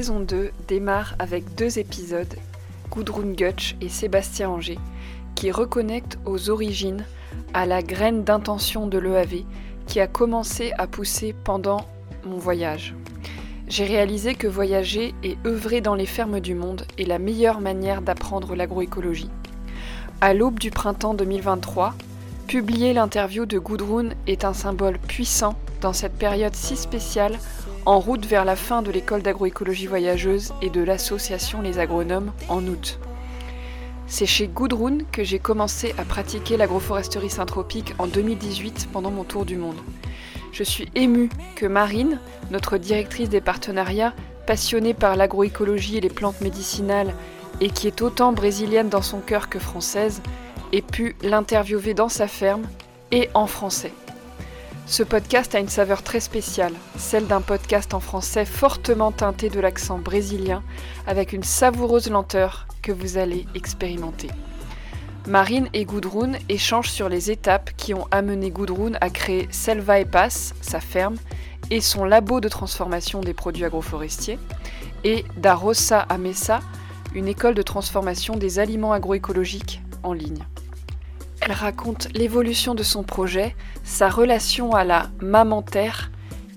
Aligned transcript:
Saison 0.00 0.20
2 0.20 0.50
démarre 0.66 1.14
avec 1.18 1.54
deux 1.56 1.78
épisodes, 1.78 2.34
Gudrun 2.90 3.32
Gutsch 3.32 3.76
et 3.82 3.90
Sébastien 3.90 4.48
Anger, 4.48 4.78
qui 5.34 5.50
reconnectent 5.50 6.18
aux 6.24 6.48
origines, 6.48 7.04
à 7.52 7.66
la 7.66 7.82
graine 7.82 8.24
d'intention 8.24 8.86
de 8.86 8.96
l'EAV 8.96 9.44
qui 9.86 10.00
a 10.00 10.06
commencé 10.06 10.72
à 10.78 10.86
pousser 10.86 11.34
pendant 11.44 11.84
mon 12.24 12.38
voyage. 12.38 12.94
J'ai 13.68 13.84
réalisé 13.84 14.34
que 14.34 14.46
voyager 14.46 15.14
et 15.22 15.36
œuvrer 15.44 15.82
dans 15.82 15.96
les 15.96 16.06
fermes 16.06 16.40
du 16.40 16.54
monde 16.54 16.86
est 16.96 17.04
la 17.04 17.18
meilleure 17.18 17.60
manière 17.60 18.00
d'apprendre 18.00 18.56
l'agroécologie. 18.56 19.28
À 20.22 20.32
l'aube 20.32 20.58
du 20.58 20.70
printemps 20.70 21.12
2023, 21.12 21.94
publier 22.46 22.94
l'interview 22.94 23.44
de 23.44 23.58
Gudrun 23.58 24.08
est 24.26 24.46
un 24.46 24.54
symbole 24.54 24.98
puissant 24.98 25.56
dans 25.82 25.92
cette 25.92 26.16
période 26.16 26.54
si 26.54 26.78
spéciale 26.78 27.38
en 27.86 27.98
route 27.98 28.26
vers 28.26 28.44
la 28.44 28.56
fin 28.56 28.82
de 28.82 28.90
l'école 28.90 29.22
d'agroécologie 29.22 29.86
voyageuse 29.86 30.52
et 30.62 30.70
de 30.70 30.82
l'association 30.82 31.62
Les 31.62 31.78
Agronomes 31.78 32.32
en 32.48 32.66
août. 32.66 32.98
C'est 34.06 34.26
chez 34.26 34.48
Gudrun 34.48 34.98
que 35.12 35.22
j'ai 35.22 35.38
commencé 35.38 35.94
à 35.96 36.04
pratiquer 36.04 36.56
l'agroforesterie 36.56 37.30
syntropique 37.30 37.94
en 37.98 38.06
2018 38.06 38.88
pendant 38.92 39.10
mon 39.10 39.24
tour 39.24 39.44
du 39.44 39.56
monde. 39.56 39.78
Je 40.52 40.64
suis 40.64 40.88
émue 40.94 41.30
que 41.54 41.66
Marine, 41.66 42.18
notre 42.50 42.76
directrice 42.76 43.28
des 43.28 43.40
partenariats, 43.40 44.14
passionnée 44.46 44.94
par 44.94 45.16
l'agroécologie 45.16 45.98
et 45.98 46.00
les 46.00 46.08
plantes 46.08 46.40
médicinales 46.40 47.14
et 47.60 47.70
qui 47.70 47.86
est 47.86 48.02
autant 48.02 48.32
brésilienne 48.32 48.88
dans 48.88 49.02
son 49.02 49.20
cœur 49.20 49.48
que 49.48 49.60
française, 49.60 50.22
ait 50.72 50.82
pu 50.82 51.14
l'interviewer 51.22 51.94
dans 51.94 52.08
sa 52.08 52.26
ferme 52.26 52.62
et 53.12 53.28
en 53.34 53.46
français. 53.46 53.92
Ce 54.86 55.02
podcast 55.02 55.54
a 55.54 55.60
une 55.60 55.68
saveur 55.68 56.02
très 56.02 56.20
spéciale, 56.20 56.74
celle 56.96 57.26
d'un 57.26 57.40
podcast 57.40 57.94
en 57.94 58.00
français 58.00 58.44
fortement 58.44 59.12
teinté 59.12 59.48
de 59.48 59.60
l'accent 59.60 59.98
brésilien, 59.98 60.62
avec 61.06 61.32
une 61.32 61.44
savoureuse 61.44 62.10
lenteur 62.10 62.66
que 62.82 62.92
vous 62.92 63.16
allez 63.16 63.46
expérimenter. 63.54 64.30
Marine 65.26 65.68
et 65.74 65.84
Gudrun 65.84 66.32
échangent 66.48 66.90
sur 66.90 67.08
les 67.08 67.30
étapes 67.30 67.70
qui 67.76 67.94
ont 67.94 68.08
amené 68.10 68.50
Gudrun 68.50 68.92
à 69.00 69.10
créer 69.10 69.48
Selva 69.50 70.00
et 70.00 70.06
sa 70.60 70.80
ferme, 70.80 71.16
et 71.70 71.80
son 71.80 72.04
labo 72.04 72.40
de 72.40 72.48
transformation 72.48 73.20
des 73.20 73.34
produits 73.34 73.64
agroforestiers, 73.64 74.38
et 75.04 75.24
Darossa 75.36 76.00
Amessa, 76.00 76.60
une 77.14 77.28
école 77.28 77.54
de 77.54 77.62
transformation 77.62 78.36
des 78.36 78.58
aliments 78.58 78.92
agroécologiques 78.92 79.82
en 80.02 80.12
ligne. 80.12 80.44
Elle 81.40 81.52
raconte 81.52 82.08
l'évolution 82.14 82.74
de 82.74 82.82
son 82.82 83.02
projet, 83.02 83.56
sa 83.82 84.08
relation 84.10 84.74
à 84.74 84.84
la 84.84 85.10
maman 85.22 85.62
terre 85.62 86.10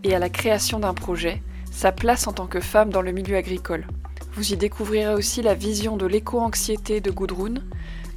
et 0.03 0.13
à 0.13 0.19
la 0.19 0.29
création 0.29 0.79
d'un 0.79 0.93
projet, 0.93 1.41
sa 1.71 1.91
place 1.91 2.27
en 2.27 2.33
tant 2.33 2.47
que 2.47 2.59
femme 2.59 2.89
dans 2.89 3.01
le 3.01 3.13
milieu 3.13 3.37
agricole. 3.37 3.87
Vous 4.35 4.51
y 4.51 4.57
découvrirez 4.57 5.13
aussi 5.13 5.41
la 5.41 5.53
vision 5.53 5.95
de 5.95 6.05
l'éco-anxiété 6.05 6.99
de 6.99 7.11
Gudrun, 7.11 7.55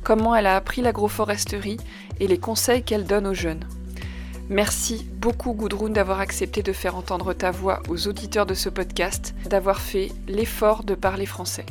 comment 0.03 0.34
elle 0.34 0.47
a 0.47 0.56
appris 0.56 0.83
l'agroforesterie 0.83 1.78
et 2.19 2.27
les 2.27 2.39
conseils 2.39 2.83
qu'elle 2.83 3.06
donne 3.06 3.28
aux 3.28 3.34
jeunes. 3.34 3.64
Merci 4.48 5.06
beaucoup 5.19 5.53
Gudrun 5.53 5.91
d'avoir 5.91 6.20
accepté 6.20 6.62
de 6.62 6.73
faire 6.73 6.97
entendre 6.97 7.33
ta 7.33 7.51
voix 7.51 7.83
aux 7.89 8.08
auditeurs 8.08 8.47
de 8.47 8.55
ce 8.55 8.69
podcast, 8.69 9.34
d'avoir 9.48 9.80
fait 9.80 10.11
l'effort 10.27 10.84
de 10.84 10.95
parler 10.95 11.27
français. 11.27 11.67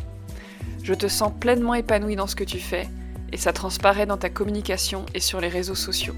Je 0.83 0.93
te 0.93 1.07
sens 1.07 1.33
pleinement 1.39 1.73
épanouie 1.73 2.15
dans 2.15 2.27
ce 2.27 2.35
que 2.35 2.43
tu 2.43 2.59
fais 2.59 2.87
et 3.35 3.37
ça 3.37 3.51
transparaît 3.51 4.05
dans 4.05 4.15
ta 4.15 4.29
communication 4.29 5.05
et 5.13 5.19
sur 5.19 5.41
les 5.41 5.49
réseaux 5.49 5.75
sociaux. 5.75 6.15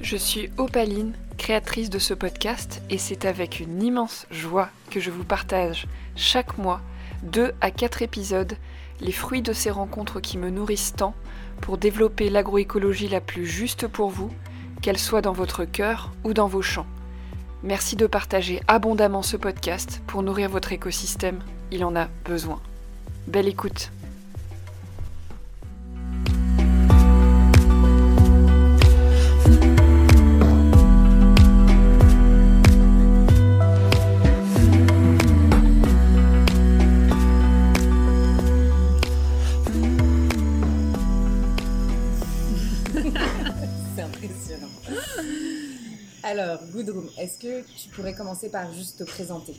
Je 0.00 0.16
suis 0.16 0.48
Opaline, 0.56 1.12
créatrice 1.36 1.90
de 1.90 1.98
ce 1.98 2.14
podcast, 2.14 2.80
et 2.88 2.96
c'est 2.96 3.26
avec 3.26 3.60
une 3.60 3.82
immense 3.82 4.26
joie 4.30 4.70
que 4.90 5.00
je 5.00 5.10
vous 5.10 5.22
partage 5.22 5.86
chaque 6.16 6.56
mois 6.56 6.80
deux 7.22 7.52
à 7.60 7.70
quatre 7.70 8.00
épisodes, 8.00 8.54
les 9.02 9.12
fruits 9.12 9.42
de 9.42 9.52
ces 9.52 9.70
rencontres 9.70 10.20
qui 10.20 10.38
me 10.38 10.48
nourrissent 10.48 10.94
tant 10.96 11.14
pour 11.60 11.76
développer 11.76 12.30
l'agroécologie 12.30 13.08
la 13.08 13.20
plus 13.20 13.44
juste 13.44 13.86
pour 13.86 14.08
vous, 14.08 14.30
qu'elle 14.80 14.98
soit 14.98 15.20
dans 15.20 15.34
votre 15.34 15.66
cœur 15.66 16.10
ou 16.24 16.32
dans 16.32 16.48
vos 16.48 16.62
champs. 16.62 16.86
Merci 17.62 17.96
de 17.96 18.06
partager 18.06 18.62
abondamment 18.66 19.20
ce 19.20 19.36
podcast 19.36 20.00
pour 20.06 20.22
nourrir 20.22 20.48
votre 20.48 20.72
écosystème, 20.72 21.40
il 21.70 21.84
en 21.84 21.94
a 21.96 22.08
besoin. 22.24 22.62
Belle 23.26 23.46
écoute 23.46 23.90
Alors, 46.30 46.60
Gudrun, 46.72 47.06
est-ce 47.18 47.38
que 47.40 47.62
tu 47.62 47.88
pourrais 47.88 48.14
commencer 48.14 48.50
par 48.50 48.72
juste 48.72 49.00
te 49.00 49.02
présenter? 49.02 49.52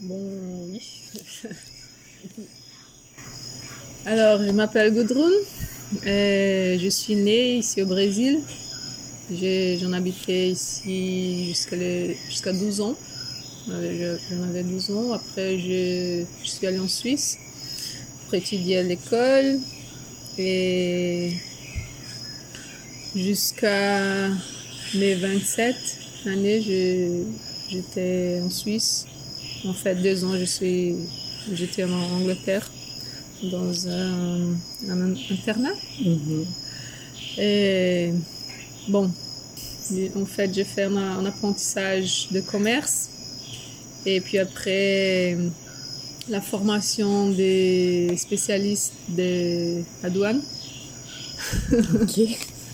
Bon, 0.00 0.18
oui. 0.68 0.82
Alors, 4.04 4.42
je 4.42 4.50
m'appelle 4.50 4.92
Gudrun. 4.92 5.30
je 6.02 6.88
suis 6.90 7.14
née 7.14 7.58
ici 7.58 7.80
au 7.82 7.86
Brésil. 7.86 8.40
J'en 9.30 9.92
habitais 9.92 10.48
ici 10.48 11.46
jusqu'à 11.46 12.52
12 12.52 12.80
ans. 12.80 12.96
J'en 13.68 14.42
avais 14.42 14.64
12 14.64 14.90
ans. 14.90 15.12
Après, 15.12 15.56
je, 15.56 16.24
je 16.42 16.48
suis 16.48 16.66
allée 16.66 16.80
en 16.80 16.88
Suisse 16.88 17.38
pour 18.24 18.34
étudier 18.34 18.78
à 18.78 18.82
l'école. 18.82 19.60
Et 20.36 21.34
jusqu'à 23.14 24.30
mes 24.94 25.14
27 25.14 25.76
années, 26.26 26.60
j'étais 27.70 28.40
en 28.42 28.50
Suisse. 28.50 29.06
En 29.64 29.74
fait, 29.74 29.96
deux 29.96 30.24
ans, 30.24 30.36
je 30.38 30.44
suis, 30.44 30.94
j'étais 31.52 31.84
en 31.84 31.90
Angleterre 31.90 32.70
dans 33.42 33.88
un, 33.88 34.54
internat. 35.30 35.74
Mm-hmm. 36.02 36.44
Et 37.38 38.12
bon, 38.88 39.10
en 40.16 40.26
fait, 40.26 40.54
j'ai 40.54 40.64
fait 40.64 40.84
un, 40.84 41.24
apprentissage 41.26 42.28
de 42.30 42.40
commerce. 42.40 43.10
Et 44.06 44.20
puis 44.20 44.38
après, 44.38 45.36
la 46.28 46.40
formation 46.40 47.30
des 47.30 48.14
spécialistes 48.16 48.94
de 49.08 49.82
la 50.02 50.10
douane. 50.10 50.40
Ok. 52.00 52.20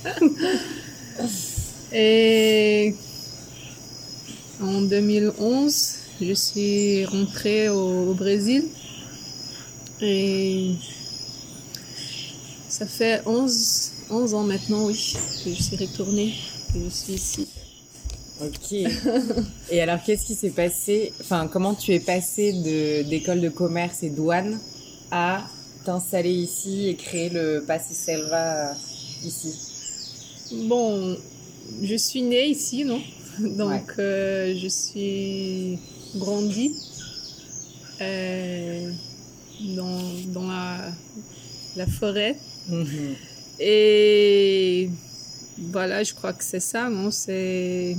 Et 1.97 2.93
en 4.60 4.82
2011, 4.82 5.94
je 6.21 6.32
suis 6.32 7.05
rentrée 7.05 7.69
au, 7.69 8.15
Brésil. 8.15 8.65
Et 10.00 10.75
ça 12.69 12.87
fait 12.87 13.22
11, 13.27 13.93
11 14.10 14.34
ans 14.34 14.43
maintenant, 14.43 14.87
oui, 14.87 15.15
que 15.44 15.50
je 15.50 15.62
suis 15.62 15.77
retournée, 15.77 16.34
que 16.72 16.81
je 16.84 16.88
suis 16.91 17.12
ici. 17.12 17.47
Ok. 18.43 18.72
et 19.71 19.81
alors, 19.81 20.03
qu'est-ce 20.03 20.27
qui 20.27 20.34
s'est 20.34 20.50
passé? 20.50 21.13
Enfin, 21.21 21.47
comment 21.47 21.74
tu 21.74 21.92
es 21.92 22.01
passé 22.01 22.53
d'école 23.09 23.41
de, 23.41 23.48
commerce 23.51 24.03
et 24.03 24.10
douane 24.10 24.59
à 25.13 25.45
t'installer 25.84 26.33
ici 26.33 26.89
et 26.89 26.97
créer 26.97 27.30
le 27.30 27.63
Passi 27.65 27.95
Selva 27.95 28.74
ici? 29.24 29.54
Bon, 30.66 31.16
je 31.83 31.97
suis 31.97 32.22
née 32.22 32.49
ici, 32.49 32.84
non 32.84 33.01
Donc, 33.39 33.95
euh, 33.99 34.55
je 34.57 34.69
suis 34.69 35.78
grandie 36.16 36.72
euh, 38.01 38.91
dans, 39.77 40.01
dans 40.33 40.47
la, 40.47 40.93
la 41.77 41.87
forêt. 41.87 42.37
Mhm. 42.69 43.15
Et 43.61 44.91
voilà, 45.59 46.03
je 46.03 46.15
crois 46.15 46.33
que 46.33 46.45
c'est 46.45 46.61
ça, 46.61 46.89
non? 46.89 47.11
C'est 47.11 47.97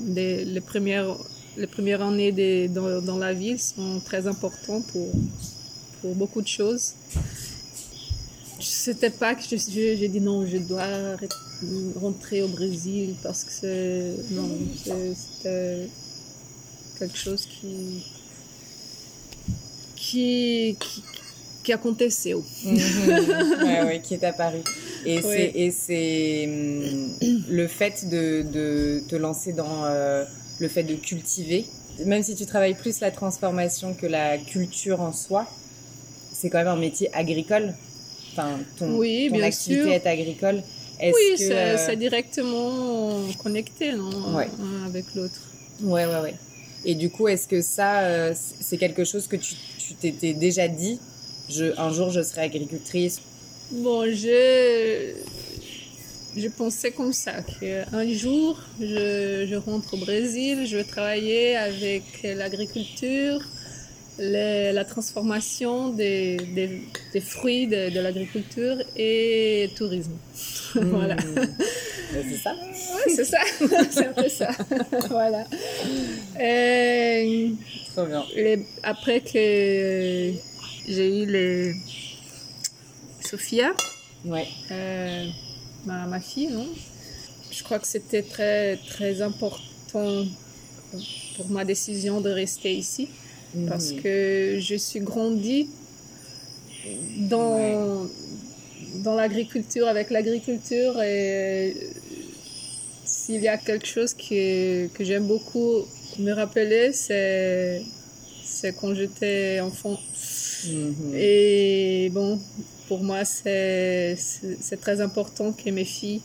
les, 0.00 0.60
premières, 0.60 1.16
les 1.56 1.66
premières 1.66 2.02
années 2.02 2.32
de, 2.32 2.66
dans, 2.68 3.00
dans, 3.02 3.18
la 3.18 3.32
ville 3.32 3.58
sont 3.58 4.00
très 4.04 4.26
importantes 4.26 4.86
pour, 4.88 5.10
pour 6.00 6.14
beaucoup 6.14 6.42
de 6.42 6.48
choses. 6.48 6.92
C'était 8.60 9.10
pas 9.10 9.34
que 9.34 9.42
j'ai 9.42 10.08
dit 10.08 10.20
non, 10.20 10.46
je 10.46 10.58
dois 10.58 11.16
rentrer 12.00 12.42
au 12.42 12.48
Brésil 12.48 13.14
parce 13.22 13.44
que 13.44 14.14
non, 14.34 14.48
c'était 14.84 15.88
quelque 16.98 17.16
chose 17.16 17.46
qui, 17.46 18.02
qui, 19.96 20.76
que 21.64 21.72
aconteceu. 21.72 22.36
Mhm. 22.64 23.64
ouais, 23.64 23.82
ouais, 23.84 24.00
qui 24.02 24.14
est 24.14 24.24
apparu. 24.24 24.58
Et 25.04 25.20
c'est 25.20 25.52
et 25.54 25.70
c'est 25.70 26.44
hum, 26.46 27.08
le 27.50 27.66
fait 27.66 28.08
de, 28.08 28.44
de 28.52 29.02
te 29.08 29.16
lancer 29.16 29.52
dans 29.52 29.84
euh, 29.84 30.24
le 30.60 30.68
fait 30.68 30.84
de 30.84 30.94
cultiver, 30.94 31.66
même 32.04 32.22
si 32.22 32.34
tu 32.34 32.46
travailles 32.46 32.74
plus 32.74 33.00
la 33.00 33.10
transformation 33.10 33.94
que 33.94 34.06
la 34.06 34.38
culture 34.38 35.00
en 35.00 35.12
soi, 35.12 35.46
c'est 36.32 36.50
quand 36.50 36.58
même 36.58 36.68
un 36.68 36.76
métier 36.76 37.12
agricole. 37.14 37.74
Enfin, 38.32 38.58
ton, 38.78 38.96
Oui, 38.98 39.28
ton 39.28 39.36
bien 39.36 39.46
activité 39.46 39.82
sûr. 39.82 39.92
est 39.92 40.06
agricole. 40.06 40.62
Est-ce 41.02 41.16
Oui, 41.16 41.30
que, 41.32 41.36
c'est 41.38 41.52
euh, 41.52 41.76
c'est 41.86 41.96
directement 41.96 43.26
connecté, 43.42 43.92
non 43.92 44.34
Ouais. 44.36 44.48
Avec 44.86 45.04
l'autre. 45.14 45.40
Ouais, 45.82 46.06
ouais, 46.06 46.20
ouais. 46.20 46.34
Et 46.84 46.94
du 46.94 47.10
coup, 47.10 47.28
est-ce 47.28 47.46
que 47.48 47.60
ça, 47.60 48.00
euh, 48.02 48.34
c'est 48.60 48.78
quelque 48.78 49.04
chose 49.04 49.26
que 49.26 49.36
tu 49.36 49.54
tu 49.78 49.94
t'étais 49.94 50.32
déjà 50.32 50.68
dit 50.68 50.98
je, 51.50 51.78
Un 51.78 51.90
jour, 51.92 52.10
je 52.10 52.22
serai 52.22 52.42
agricultrice? 52.42 53.20
Bon, 53.72 54.04
je, 54.04 55.12
je 56.36 56.48
pensais 56.48 56.92
comme 56.92 57.12
ça, 57.12 57.34
qu'un 57.42 58.08
jour, 58.12 58.58
je, 58.80 59.46
je 59.50 59.54
rentre 59.56 59.94
au 59.94 59.96
Brésil, 59.96 60.66
je 60.66 60.76
vais 60.76 60.84
travailler 60.84 61.56
avec 61.56 62.04
l'agriculture, 62.22 63.40
les- 64.18 64.72
la 64.72 64.84
transformation 64.84 65.90
des, 65.90 66.36
des, 66.54 66.82
des 67.12 67.20
fruits 67.20 67.66
de, 67.66 67.90
de 67.90 68.00
l'agriculture 68.00 68.76
et 68.96 69.70
tourisme. 69.76 70.16
voilà. 70.74 71.14
Hmm. 71.16 71.34
Ben, 72.14 72.24
c'est 72.28 72.36
ça. 72.36 72.54
Ouais, 72.54 73.14
c'est 73.16 73.24
ça, 73.24 73.38
c'est 73.90 74.06
un 74.06 74.12
peu 74.12 74.28
ça. 74.28 74.50
voilà. 75.08 75.44
Et, 76.40 77.52
Trop 77.94 78.04
bien. 78.06 78.24
les- 78.36 78.66
après 78.82 79.20
que 79.20 80.32
j'ai 80.88 81.22
eu 81.22 81.26
les 81.26 81.74
Sophia, 83.24 83.72
Ouais. 84.24 84.46
euh, 84.70 85.26
ma, 85.86 86.06
ma 86.06 86.20
fille, 86.20 86.48
non? 86.48 86.68
Je 87.50 87.62
crois 87.64 87.78
que 87.78 87.86
c'était 87.86 88.22
très, 88.22 88.76
très 88.88 89.20
important 89.22 90.24
pour 91.36 91.48
ma 91.50 91.64
décision 91.64 92.20
de 92.20 92.30
rester 92.30 92.74
ici 92.74 93.08
parce 93.68 93.92
que 93.92 94.58
je 94.58 94.74
suis 94.76 95.00
grandie 95.00 95.68
dans, 97.28 98.06
dans 99.04 99.14
l'agriculture, 99.14 99.86
avec 99.86 100.10
l'agriculture 100.10 101.00
et 101.02 101.74
s'il 103.04 103.42
y 103.42 103.48
a 103.48 103.58
quelque 103.58 103.86
chose 103.86 104.14
que, 104.14 104.86
que 104.88 105.04
j'aime 105.04 105.26
beaucoup 105.26 105.84
me 106.18 106.32
rappeler, 106.32 106.92
c'est, 106.92 107.82
c'est 108.44 108.74
quand 108.74 108.94
j'étais 108.94 109.60
enfant. 109.60 109.98
Mhm. 110.66 111.14
Et 111.14 112.10
bon, 112.12 112.40
pour 112.88 113.02
moi, 113.02 113.24
c'est 113.24 114.16
très 114.80 115.00
important 115.00 115.52
que 115.52 115.70
mes 115.70 115.84
filles 115.84 116.22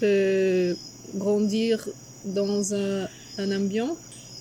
peuvent 0.00 0.76
grandir 1.14 1.88
dans 2.24 2.74
un, 2.74 3.08
un 3.38 3.56
ambiance 3.56 3.96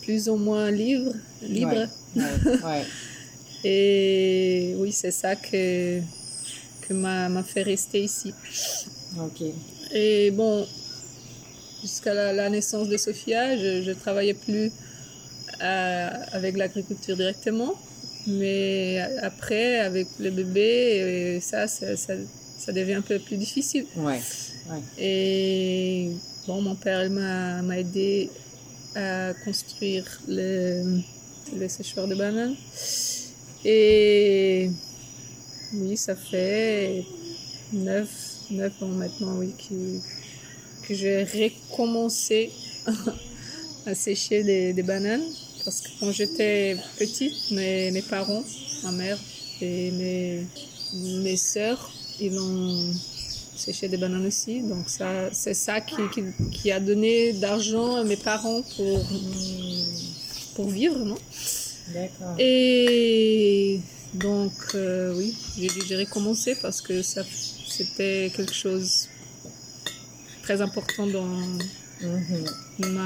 plus 0.07 0.29
ou 0.29 0.37
moins 0.37 0.71
libre. 0.71 1.11
libre. 1.41 1.85
Ouais, 2.15 2.23
ouais. 2.63 2.83
Et 3.65 4.73
oui, 4.77 4.93
c'est 4.93 5.11
ça 5.11 5.35
que, 5.35 5.99
que 6.87 6.93
m'a 6.93 7.43
fait 7.43 7.63
rester 7.63 8.03
ici. 8.03 8.33
Ok. 9.19 9.41
Et 9.93 10.31
bon, 10.31 10.65
jusqu'à 11.81 12.13
la, 12.13 12.31
la 12.31 12.49
naissance 12.49 12.87
de 12.87 12.95
Sophia, 12.95 13.57
je 13.57 13.89
ne 13.89 13.93
travaillais 13.95 14.33
plus 14.33 14.71
euh, 15.61 16.09
avec 16.31 16.55
l'agriculture 16.55 17.17
directement. 17.17 17.73
Mais 18.27 19.01
après, 19.21 19.79
avec 19.79 20.07
le 20.19 20.29
bébé, 20.31 21.35
et 21.35 21.39
ça, 21.41 21.67
ça, 21.67 21.97
ça, 21.97 22.13
ça 22.57 22.71
devient 22.71 22.93
un 22.93 23.01
peu 23.01 23.19
plus 23.19 23.35
difficile. 23.35 23.85
Ouais. 23.97 24.21
Et 24.97 26.11
bon, 26.47 26.61
mon 26.61 26.75
père 26.75 27.09
m'a 27.09 27.77
aidé 27.77 28.29
à 28.97 29.33
construire 29.45 30.05
le, 30.27 31.01
le 31.55 31.67
de 32.07 32.15
bananes. 32.15 32.55
Et 33.63 34.71
oui, 35.73 35.95
ça 35.95 36.15
fait 36.15 37.05
neuf, 37.73 38.09
neuf 38.49 38.73
ans 38.81 38.87
maintenant, 38.87 39.37
oui, 39.37 39.53
que, 39.57 40.87
que 40.87 40.93
j'ai 40.95 41.23
recommencé 41.23 42.51
à 43.85 43.93
sécher 43.93 44.43
des, 44.43 44.73
des 44.73 44.83
bananes. 44.83 45.25
Parce 45.63 45.81
que 45.81 45.89
quand 45.99 46.11
j'étais 46.11 46.77
petite, 46.97 47.51
mes, 47.51 47.91
mes 47.91 48.01
parents, 48.01 48.43
ma 48.83 48.91
mère 48.91 49.19
et 49.61 49.91
mes, 49.91 50.47
mes 51.21 51.35
ils 52.19 52.39
ont 52.39 52.93
séché 53.67 53.87
des 53.89 53.97
bananes 53.97 54.25
aussi. 54.25 54.61
Donc 54.61 54.89
ça, 54.89 55.29
c'est 55.33 55.53
ça 55.53 55.81
qui, 55.81 55.95
qui, 56.13 56.21
qui 56.51 56.71
a 56.71 56.79
donné 56.79 57.33
d'argent 57.33 57.97
à 57.97 58.03
mes 58.03 58.15
parents 58.15 58.61
pour, 58.75 59.05
pour 60.55 60.69
vivre, 60.69 60.97
non? 60.99 61.17
D'accord. 61.93 62.35
Et 62.39 63.79
donc, 64.13 64.53
euh, 64.75 65.13
oui, 65.17 65.35
j'ai 65.57 65.69
j'ai 65.87 65.97
recommencé 65.97 66.55
parce 66.61 66.81
que 66.81 67.01
ça, 67.01 67.23
c'était 67.67 68.31
quelque 68.35 68.53
chose 68.53 69.09
de 69.45 70.43
très 70.43 70.61
important 70.61 71.05
dans 71.07 71.27
Mhm. 71.99 72.45
ma, 72.95 73.05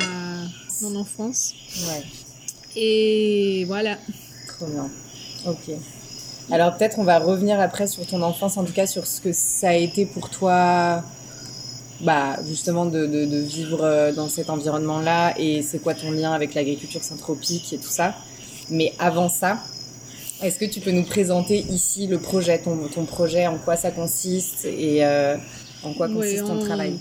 mon 0.82 0.96
enfance. 0.98 1.54
Ouais. 1.88 2.04
Et 2.76 3.64
voilà. 3.66 3.98
Trop 4.48 4.68
bien. 4.68 4.90
Ok. 5.46 5.66
Alors 6.52 6.76
peut-être 6.78 7.00
on 7.00 7.04
va 7.04 7.20
revenir 7.20 7.60
après 7.60 7.88
sur 7.88 8.06
ton 8.06 8.22
enfance, 8.22 8.58
en 8.58 8.64
tout 8.66 8.74
cas 8.74 8.86
sur 8.88 9.08
ce 9.08 9.22
que 9.22 9.32
ça 9.32 9.70
a 9.70 9.74
été 9.76 10.06
pour 10.06 10.30
toi, 10.30 11.04
bah 12.02 12.38
justement 12.46 12.86
de, 12.86 13.06
de, 13.06 13.26
de 13.26 13.38
vivre 13.38 13.82
euh, 13.84 14.12
dans 14.12 14.28
cet 14.28 14.50
environnement-là 14.50 15.34
et 15.40 15.62
c'est 15.62 15.80
quoi 15.80 15.94
ton 15.94 16.12
lien 16.12 16.34
avec 16.34 16.54
l'agriculture 16.54 17.04
synthropique 17.04 17.72
et 17.74 17.78
tout 17.78 17.90
ça. 17.90 18.16
Mais 18.70 18.94
avant 19.00 19.30
ça, 19.30 19.60
est-ce 20.42 20.58
que 20.60 20.66
tu 20.66 20.82
peux 20.82 20.92
nous 20.92 21.04
présenter 21.06 21.60
ici 21.70 22.08
le 22.08 22.18
projet, 22.20 22.60
ton, 22.60 22.88
ton 22.88 23.06
projet, 23.06 23.48
en 23.48 23.58
quoi 23.58 23.76
ça 23.78 23.92
consiste 23.92 24.66
et 24.66 25.06
euh, 25.06 25.38
en 25.84 25.94
quoi 25.94 26.08
Oui, 26.08 26.16
consiste 26.16 26.46
ton 26.46 26.58
on- 26.60 26.66
travail? 26.66 27.00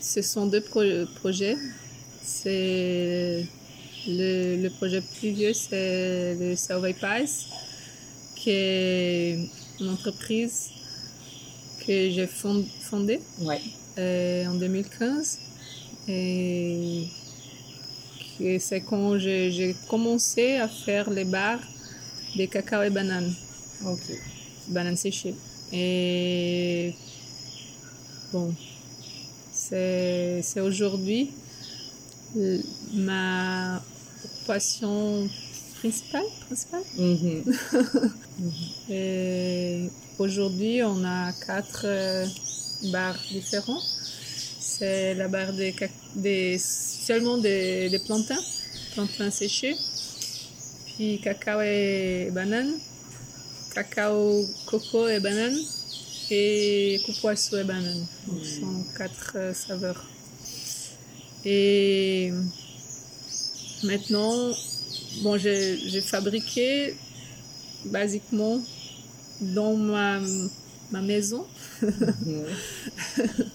Ce 0.00 0.22
sont 0.22 0.46
deux 0.46 0.60
pro- 0.60 1.04
projets. 1.20 1.56
C'est 2.22 3.44
le, 4.08 4.56
le 4.62 4.70
projet 4.70 5.00
plus 5.18 5.30
vieux, 5.30 5.52
c'est 5.52 6.36
le 6.38 6.54
Survey 6.56 6.92
Pies, 6.92 7.46
une 8.46 9.88
entreprise 9.90 10.70
que 11.86 12.10
j'ai 12.10 12.26
fond- 12.26 12.66
fondée 12.82 13.20
Ouais. 13.40 13.60
euh, 13.98 14.46
en 14.46 14.54
2015. 14.54 15.38
Et 16.08 17.06
c'est 18.58 18.82
quand 18.82 19.18
j'ai 19.18 19.74
commencé 19.88 20.56
à 20.56 20.68
faire 20.68 21.10
les 21.10 21.24
bars 21.24 21.60
des 22.36 22.46
cacao 22.48 22.82
et 22.82 22.90
bananes 22.90 23.32
Ok. 23.84 24.02
bananes 24.68 24.96
séchées. 24.96 25.34
Et 25.72 26.92
bon, 28.32 28.54
c'est 29.52 30.60
aujourd'hui 30.60 31.30
ma 32.92 33.82
passion 34.46 35.28
principale. 35.78 36.24
Mhm. 36.98 37.44
Et 38.90 39.90
aujourd'hui, 40.18 40.82
on 40.82 41.04
a 41.04 41.32
quatre 41.46 41.82
euh, 41.84 42.26
bars 42.92 43.18
différents. 43.30 43.82
C'est 44.58 45.14
la 45.14 45.28
barre 45.28 45.52
des, 45.52 45.74
des 46.14 46.58
seulement 46.58 47.38
des, 47.38 47.88
des 47.88 47.98
plantains, 48.00 48.42
plantains 48.94 49.30
séchés, 49.30 49.76
puis 50.86 51.20
cacao 51.22 51.60
et 51.62 52.30
banane, 52.32 52.74
cacao, 53.74 54.44
coco 54.66 55.08
et 55.08 55.20
banane, 55.20 55.56
et 56.30 57.00
coupoisseau 57.06 57.58
et 57.58 57.64
banane. 57.64 58.06
Donc, 58.26 58.44
ce 58.44 58.60
sont 58.60 58.84
quatre 58.96 59.32
euh, 59.36 59.54
saveurs. 59.54 60.04
Et 61.44 62.32
maintenant, 63.84 64.52
bon, 65.22 65.36
j'ai 65.38 66.00
fabriqué 66.00 66.94
basiquement 67.86 68.60
dans 69.40 69.74
ma, 69.76 70.20
ma 70.90 71.02
maison. 71.02 71.46
Mhm. 71.82 72.46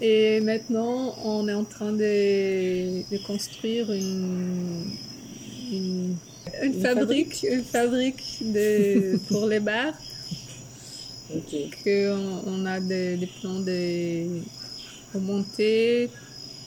Et 0.00 0.40
maintenant, 0.40 1.16
on 1.24 1.46
est 1.48 1.52
en 1.54 1.64
train 1.64 1.92
de, 1.92 3.08
de 3.08 3.18
construire 3.18 3.92
une, 3.92 4.96
une, 5.70 6.16
une 6.62 6.74
Une 6.74 6.80
fabrique, 6.82 7.46
une 7.48 7.62
fabrique 7.64 8.38
de, 8.40 9.16
pour 9.28 9.46
les 9.46 9.60
bars. 9.60 9.94
Que 11.84 12.12
on, 12.12 12.42
on 12.46 12.66
a 12.66 12.80
des, 12.80 13.16
des 13.16 13.26
plans 13.26 13.60
de 13.60 14.42
remonter 15.14 16.10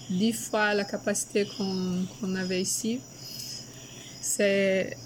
dix 0.09 0.33
fois 0.33 0.73
la 0.73 0.85
capacité 0.85 1.45
qu'on 1.45 2.05
qu'on 2.19 2.35
avait 2.35 2.61
ici. 2.61 2.99
C'est 4.27 4.97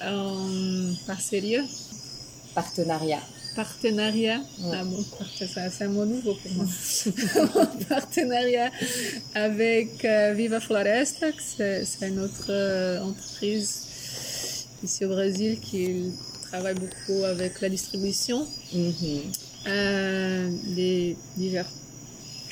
en 0.00 0.48
parceria. 1.06 1.62
Partenariat. 2.54 3.20
Partenariat? 3.56 4.38
Ouais. 4.60 4.70
Ah 4.72 4.84
bon, 4.84 5.04
c'est 5.36 5.84
un 5.84 5.88
mot 5.88 6.04
nouveau 6.04 6.34
pour 6.34 6.52
moi. 6.52 6.64
Partenariat 7.88 8.70
avec 9.34 10.04
euh, 10.04 10.32
Viva 10.36 10.60
Floresta, 10.60 11.26
c'est 11.56 11.84
autre 12.18 12.46
euh, 12.50 13.00
entreprise 13.02 13.82
ici 14.84 15.04
au 15.04 15.08
Brésil 15.08 15.58
qui 15.60 16.12
travaille 16.48 16.74
beaucoup 16.76 17.24
avec 17.24 17.60
la 17.60 17.68
distribution 17.68 18.46
Mhm, 18.72 19.22
euh, 19.66 20.50
des 20.76 21.16
divers 21.36 21.68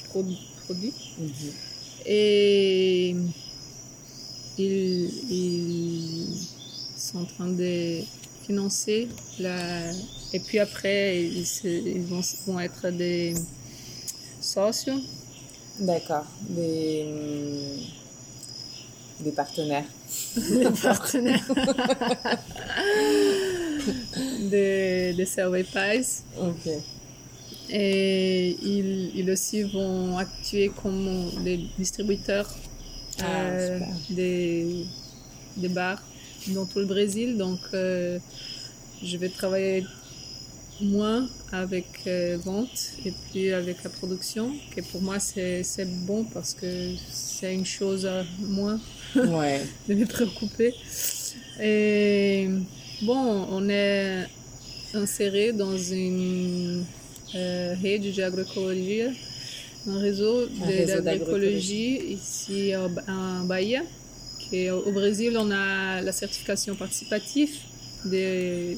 pro- 0.08 0.24
produits. 0.64 0.92
mhm. 1.20 1.52
Et 2.06 3.14
ils, 4.58 5.10
ils 5.30 6.26
sont 6.96 7.18
en 7.18 7.24
train 7.24 7.48
de 7.48 8.00
financer 8.46 9.08
la... 9.38 9.90
Et 10.32 10.40
puis 10.40 10.58
après, 10.58 11.22
ils, 11.22 11.46
se- 11.46 11.66
ils 11.66 12.02
vont, 12.02 12.20
vont 12.46 12.60
être 12.60 12.88
des 12.90 13.34
socios. 14.40 15.00
D'accord. 15.80 16.26
Des, 16.50 17.04
hum, 17.06 19.24
des 19.24 19.32
partenaires. 19.32 19.84
des 20.36 20.70
partenaires 20.82 21.44
de, 24.50 25.16
de 25.16 25.24
Survey 25.24 25.64
Pies. 25.64 26.22
Ok. 26.40 26.68
Et 27.68 28.56
ils, 28.62 29.10
ils 29.16 29.30
aussi 29.30 29.62
vont 29.64 30.16
actuer 30.18 30.70
comme 30.82 31.30
des 31.44 31.66
distributeurs 31.78 32.48
Ah, 33.20 33.46
euh, 33.46 33.80
des, 34.10 34.86
des 35.56 35.68
bars 35.68 36.02
dans 36.48 36.66
tout 36.66 36.78
le 36.80 36.86
Brésil. 36.86 37.36
Donc, 37.38 37.60
euh, 37.74 38.18
je 39.02 39.16
vais 39.16 39.28
travailler 39.28 39.84
moins 40.80 41.28
avec 41.52 41.86
euh, 42.06 42.38
vente 42.44 42.92
et 43.04 43.12
puis 43.30 43.52
avec 43.52 43.82
la 43.82 43.90
production, 43.90 44.52
que 44.74 44.82
pour 44.82 45.00
moi 45.02 45.18
c'est 45.18 45.62
c'est 45.62 45.86
bon 46.06 46.24
parce 46.24 46.52
que 46.54 46.94
c'est 47.10 47.54
une 47.54 47.64
chose 47.64 48.04
à 48.06 48.24
moins 48.40 48.78
Ouais. 49.14 49.62
de 49.88 49.94
me 49.94 50.04
préoccuper. 50.06 50.74
Et 51.62 52.48
bon, 53.02 53.46
on 53.50 53.68
est 53.70 54.26
inséré 54.94 55.52
dans 55.52 55.76
une 55.78 56.84
euh, 57.34 57.74
rede 57.82 58.14
de 58.14 58.22
agroecologia, 58.22 59.10
un 59.88 59.98
réseau 59.98 60.46
d'agroécologie 60.46 61.98
ici 62.12 62.72
en, 62.76 63.44
Bahia. 63.44 63.82
Au 64.52 64.92
Brésil, 64.92 65.36
on 65.38 65.50
a 65.50 66.00
la 66.02 66.12
certification 66.12 66.74
participative 66.74 67.50
des, 68.04 68.76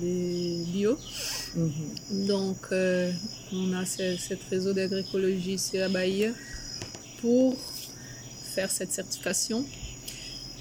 des 0.00 0.64
bio. 0.72 0.98
Mhm. 1.54 2.26
Donc, 2.26 2.56
euh, 2.72 3.12
on 3.52 3.72
a 3.74 3.84
ce, 3.84 4.16
cet 4.16 4.40
réseau 4.50 4.72
d'agroécologie 4.72 5.54
ici 5.54 5.78
à 5.78 5.88
Bahia 5.88 6.32
pour 7.20 7.56
faire 8.54 8.70
cette 8.70 8.92
certification. 8.92 9.64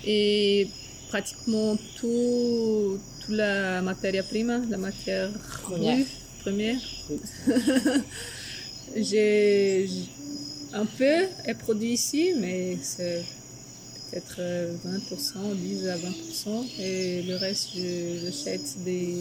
Et 0.06 0.68
pratiquement 1.10 1.78
tout, 2.00 3.00
toute 3.26 3.36
la 3.36 3.82
matière 3.82 4.26
prima, 4.26 4.60
la 4.70 4.78
matière 4.78 5.30
Première. 6.44 6.78
j'ai- 8.96 9.88
un 10.74 10.86
peu 10.86 11.28
est 11.46 11.54
produit 11.58 11.94
ici, 11.94 12.32
mais 12.40 12.78
c'est 12.82 13.24
peut-être 14.12 14.36
euh, 14.40 14.74
20%, 14.84 15.54
10 15.56 15.88
à 15.88 15.98
20%. 15.98 16.66
Et 16.80 17.22
le 17.24 17.36
reste, 17.36 17.70
je- 17.76 18.20
j'achète 18.26 18.84
des, 18.84 19.16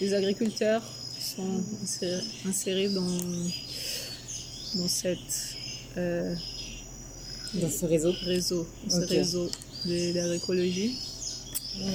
des 0.00 0.14
agriculteurs 0.14 0.82
qui 1.16 1.24
sont 1.24 1.62
insé- 1.84 2.20
insérés 2.48 2.88
dans, 2.88 3.18
dans 4.76 4.88
cette 4.88 5.56
euh, 5.96 6.34
Dans 7.54 7.70
ce 7.70 7.86
réseau. 7.86 8.12
réseau, 8.24 8.66
ce 8.88 9.00
réseau 9.00 9.46
de- 9.84 10.12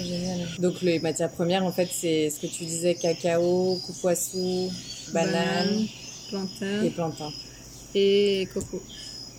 génial. 0.06 0.48
Donc 0.60 0.82
les 0.82 1.00
matières 1.00 1.32
premières, 1.32 1.64
en 1.66 1.72
fait, 1.72 1.90
c'est 1.92 2.30
ce 2.30 2.40
que 2.40 2.48
tu 2.48 2.64
disais, 2.66 2.96
cacao, 2.96 3.78
coupoissou, 3.86 4.72
banane 5.14 5.86
plantain 6.38 6.84
et 6.84 6.90
plantain. 6.90 7.32
et 7.96 8.48
coco. 8.54 8.82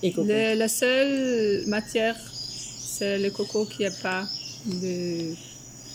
Et 0.03 0.13
coco. 0.13 0.27
Le- 0.29 0.55
la 0.55 0.69
seule 0.69 1.67
matière, 1.67 2.17
c'est 2.97 3.19
le 3.19 3.31
coco 3.31 3.65
qui 3.67 3.83
n'est 3.83 3.91
pas 4.03 4.27
de, 4.67 5.35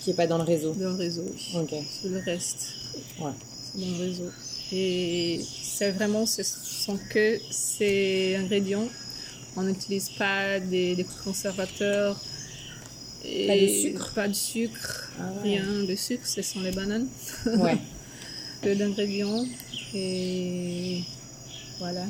Qui 0.02 0.10
est 0.10 0.14
pas 0.14 0.26
dans 0.26 0.38
le 0.38 0.44
réseau. 0.44 0.72
dans 0.74 0.90
le 0.90 0.96
réseau. 0.96 1.24
Ok. 1.54 1.70
C'est 2.02 2.08
le 2.08 2.18
reste. 2.18 2.74
Ouais. 3.20 3.30
C'est 3.72 3.80
dans 3.80 3.98
le 3.98 4.04
réseau. 4.04 4.30
Et 4.72 5.40
c'est 5.62 5.90
vraiment, 5.92 6.26
ce 6.26 6.42
sont 6.44 6.98
que 7.08 7.38
ces 7.50 8.36
ingrédients. 8.36 8.88
On 9.56 9.62
n'utilise 9.62 10.10
pas 10.10 10.60
des, 10.60 10.94
des 10.94 11.06
conservateurs. 11.24 12.20
Et 13.24 13.46
Pas 13.48 13.56
de 13.58 13.66
sucre 13.68 14.12
Pas 14.14 14.28
de 14.28 14.32
sucre. 14.32 15.10
Ah 15.18 15.32
ouais. 15.42 15.50
Rien 15.50 15.64
de 15.88 15.94
sucre, 15.96 16.26
ce 16.26 16.40
sont 16.42 16.60
les 16.60 16.70
bananes. 16.72 17.08
Ouais. 17.46 17.76
Peu 18.62 18.74
d'ingrédients. 18.74 19.44
Et 19.94 21.00
voilà. 21.78 22.04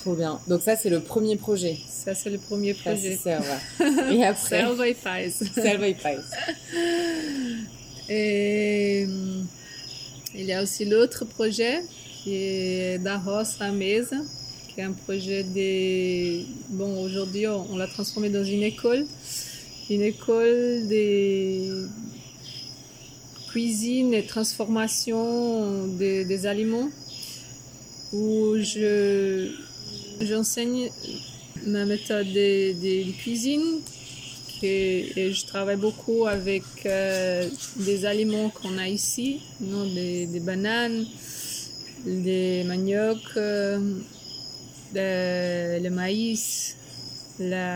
Trop 0.00 0.14
bien. 0.14 0.38
Donc 0.48 0.62
ça, 0.62 0.76
c'est 0.76 0.90
le 0.90 1.00
premier 1.00 1.36
projet. 1.36 1.76
Ça, 1.88 2.14
c'est 2.14 2.30
le 2.30 2.38
premier 2.38 2.74
Ça, 2.74 2.90
projet. 2.92 3.16
c'est 3.22 3.38
Selva. 3.38 4.12
Et 4.12 4.24
après, 4.24 4.60
Selva 4.60 4.84
Paz. 5.02 5.42
Selva 5.54 5.88
et 5.88 5.94
Pies. 5.94 6.20
Et 8.08 9.04
hum, 9.06 9.46
il 10.34 10.44
y 10.44 10.52
a 10.52 10.62
aussi 10.62 10.84
l'autre 10.84 11.24
projet 11.24 11.80
qui 12.22 12.34
est 12.36 12.98
Da 12.98 13.18
Roça 13.18 13.64
à 13.64 13.70
Mesa, 13.70 14.16
qui 14.68 14.80
est 14.80 14.84
un 14.84 14.92
projet 14.92 15.42
de... 15.42 16.44
Bon, 16.70 17.02
aujourd'hui, 17.04 17.46
on, 17.46 17.72
on 17.72 17.76
l'a 17.78 17.86
transformé 17.86 18.28
dans 18.28 18.44
une 18.44 18.62
école. 18.62 19.06
Une 19.90 20.02
école 20.02 20.86
de 20.88 21.88
cuisine 23.54 24.12
et 24.14 24.24
transformation 24.36 25.86
des- 26.00 26.24
des 26.32 26.42
aliments 26.52 26.90
où 28.12 28.26
je 28.58 28.86
j'enseigne 30.28 30.90
ma 31.74 31.84
méthode 31.84 32.26
de, 32.40 32.72
de- 32.82 33.04
de 33.08 33.12
cuisine 33.22 33.68
que- 34.60 35.18
et 35.20 35.26
je 35.38 35.42
travaille 35.52 35.76
beaucoup 35.88 36.20
avec 36.26 36.64
euh, 36.86 37.48
des 37.88 38.04
aliments 38.12 38.50
qu'on 38.56 38.76
a 38.78 38.88
ici, 38.88 39.28
non, 39.60 39.84
des, 39.98 40.26
des 40.34 40.40
bananes, 40.40 41.00
des 42.04 42.64
maniocs, 42.72 43.32
euh, 43.36 43.78
de- 44.96 45.82
le 45.84 45.90
maïs, 46.00 46.76
la 47.38 47.70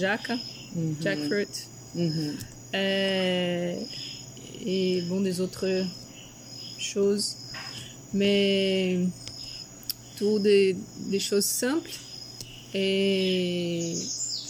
jaca, 0.00 0.36
Mhm. 0.74 0.96
jackfruit, 1.04 1.56
Mhm. 1.94 2.34
euh, 2.74 3.74
et 4.64 5.02
bon 5.02 5.20
des 5.20 5.40
autres 5.40 5.84
choses, 6.78 7.36
mais 8.12 9.00
tout 10.16 10.38
des, 10.38 10.76
des 11.10 11.20
choses 11.20 11.44
simples 11.44 11.90
et 12.74 13.94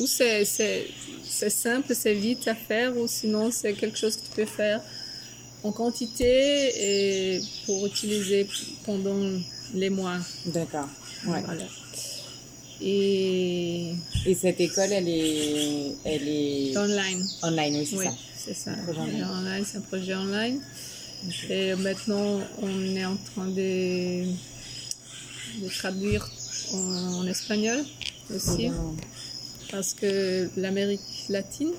ou 0.01 0.07
c'est 0.07 0.45
simple, 0.45 1.95
c'est 1.95 2.15
vite 2.15 2.47
à 2.49 2.55
faire 2.55 2.97
ou 2.97 3.07
sinon 3.07 3.51
c'est 3.51 3.75
quelque 3.75 3.99
chose 3.99 4.17
que 4.17 4.23
tu 4.23 4.31
peux 4.35 4.45
faire 4.45 4.81
en 5.63 5.73
quantité 5.73 7.37
et 7.37 7.43
pour 7.67 7.85
utiliser 7.87 8.47
pendant 8.85 9.19
les 9.75 9.91
mois. 9.91 10.19
D'accord. 10.47 10.89
Ouais. 11.27 11.43
Voilà. 11.45 11.65
Et 12.81 13.93
Et 14.27 14.35
cette 14.35 14.61
école, 14.61 14.93
elle 14.93 15.09
est, 15.09 15.95
elle 16.05 16.29
est 16.29 16.77
online. 16.77 17.27
online, 17.43 17.77
oui, 17.77 17.87
c'est 17.87 17.97
Oui, 17.97 18.05
ça. 18.05 18.15
c'est 18.37 18.55
ça. 18.55 18.73
projet 18.85 19.01
online. 19.25 19.65
C'est 19.67 19.79
un 19.79 19.81
projet 19.83 20.15
online. 20.15 20.61
Et 21.51 21.75
maintenant, 21.75 22.41
on 22.63 22.97
est 22.97 23.05
en 23.05 23.17
train 23.17 23.49
de, 23.49 24.25
de 25.63 25.69
traduire 25.77 26.31
en, 26.73 26.79
en 27.21 27.27
espagnol 27.27 27.85
aussi, 28.33 28.57
bien. 28.59 28.75
parce 29.73 29.95
que 29.95 30.49
l'Amérique 30.57 31.01
latine, 31.29 31.73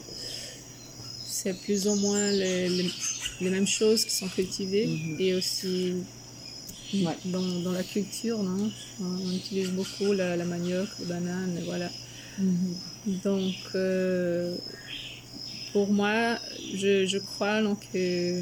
c'est 1.25 1.53
plus 1.61 1.87
ou 1.87 1.95
moins 1.95 2.29
les, 2.31 2.67
les- 2.67 2.91
les 3.39 3.49
mêmes 3.49 3.67
choses 3.67 4.03
qui 4.03 4.13
sont 4.13 4.27
cultivées 4.27 4.87
Mhm. 4.87 5.15
et 5.21 5.33
aussi 5.35 5.93
Ouais. 6.93 7.15
dans, 7.25 7.41
dans 7.61 7.71
la 7.71 7.83
culture, 7.83 8.41
non 8.41 8.71
on, 9.01 9.31
utilise 9.35 9.69
beaucoup 9.69 10.11
la, 10.13 10.35
la 10.35 10.45
manioc, 10.45 10.87
les 10.99 11.05
bananes, 11.05 11.61
voilà. 11.65 11.89
Mhm. 12.39 12.75
Donc, 13.23 13.53
euh, 13.75 14.55
pour 15.71 15.91
moi, 15.91 16.37
je, 16.73 17.05
je 17.05 17.17
crois 17.19 17.61
donc, 17.61 17.79
que 17.93 18.41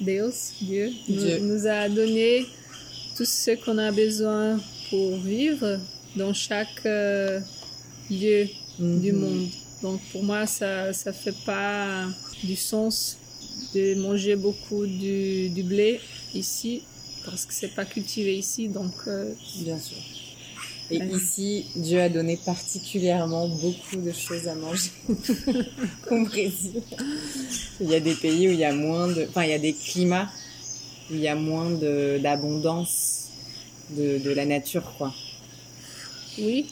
Deus, 0.00 0.54
Dieu, 0.60 0.92
nous- 1.08 1.16
Dieu. 1.24 1.38
Nous, 1.40 1.66
a 1.66 1.88
donné 1.88 2.46
tout 3.16 3.24
ce 3.24 3.52
qu'on 3.64 3.78
a 3.78 3.92
besoin 3.92 4.58
pour 4.88 5.18
vivre 5.18 5.78
dans 6.16 6.32
chaque 6.32 6.84
euh, 6.86 7.40
lieu 8.10 8.48
du 8.78 9.12
Mhm. 9.12 9.20
monde. 9.20 9.48
Donc 9.82 10.00
pour 10.12 10.22
moi, 10.24 10.46
ça 10.46 10.92
ça 10.92 11.12
fait 11.12 11.34
pas 11.46 12.06
du 12.42 12.56
sens 12.56 13.16
de 13.74 13.94
manger 13.96 14.36
beaucoup 14.36 14.86
du, 14.86 15.48
du 15.50 15.62
blé 15.62 16.00
ici 16.34 16.82
parce 17.24 17.44
que 17.44 17.52
c'est 17.54 17.74
pas 17.74 17.84
cultivé 17.84 18.36
ici. 18.36 18.68
Donc 18.68 18.92
euh, 19.06 19.34
Bien 19.56 19.78
sûr. 19.78 19.96
Et 20.90 20.96
ici, 20.98 21.66
Dieu 21.76 22.00
a 22.00 22.08
donné 22.08 22.36
particulièrement 22.36 23.46
beaucoup 23.48 23.96
de 23.96 24.12
choses 24.12 24.48
à 24.48 24.54
manger 24.56 24.90
au 26.10 26.24
Brésil. 26.24 26.82
Il 27.80 27.88
y 27.88 27.94
a 27.94 28.00
des 28.00 28.14
pays 28.14 28.48
où 28.48 28.52
il 28.52 28.58
y 28.58 28.64
a 28.64 28.72
moins 28.72 29.08
de, 29.08 29.26
enfin, 29.28 29.44
il 29.44 29.50
y 29.50 29.54
a 29.54 29.58
des 29.58 29.72
climats 29.74 30.30
où 31.10 31.14
il 31.14 31.20
y 31.20 31.28
a 31.28 31.34
moins 31.36 31.70
de- 31.70 32.18
d'abondance 32.22 33.28
de, 33.90 34.18
de 34.18 34.30
la 34.32 34.46
nature, 34.46 34.94
quoi. 34.98 35.14
oui, 36.38 36.66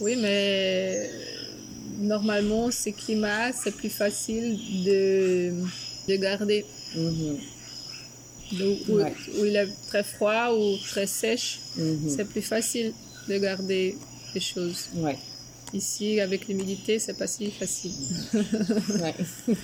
oui, 0.00 0.16
mais 0.16 1.10
normalement 1.98 2.70
ces 2.70 2.92
climats 2.92 3.52
c'est 3.52 3.70
plus 3.72 3.90
facile 3.90 4.58
de 4.84 5.52
de 6.08 6.16
garder. 6.16 6.64
Mhm, 6.96 7.38
où, 8.52 8.92
où- 8.92 8.96
Ouais. 8.96 9.12
où 9.38 9.44
il 9.44 9.56
est 9.56 9.68
très 9.88 10.02
froid 10.04 10.50
ou 10.52 10.76
très 10.78 11.06
sèche, 11.06 11.60
mhm. 11.76 12.08
c'est 12.14 12.24
plus 12.26 12.42
facile 12.42 12.92
de 13.28 13.38
garder 13.38 13.96
les 14.34 14.40
choses. 14.40 14.88
Ouais, 14.96 15.18
Ici, 15.74 16.20
avec 16.20 16.48
l'humidité, 16.48 16.98
c'est 16.98 17.14
pas 17.16 17.26
si 17.26 17.50
facile. 17.50 17.92
ouais. 18.34 19.14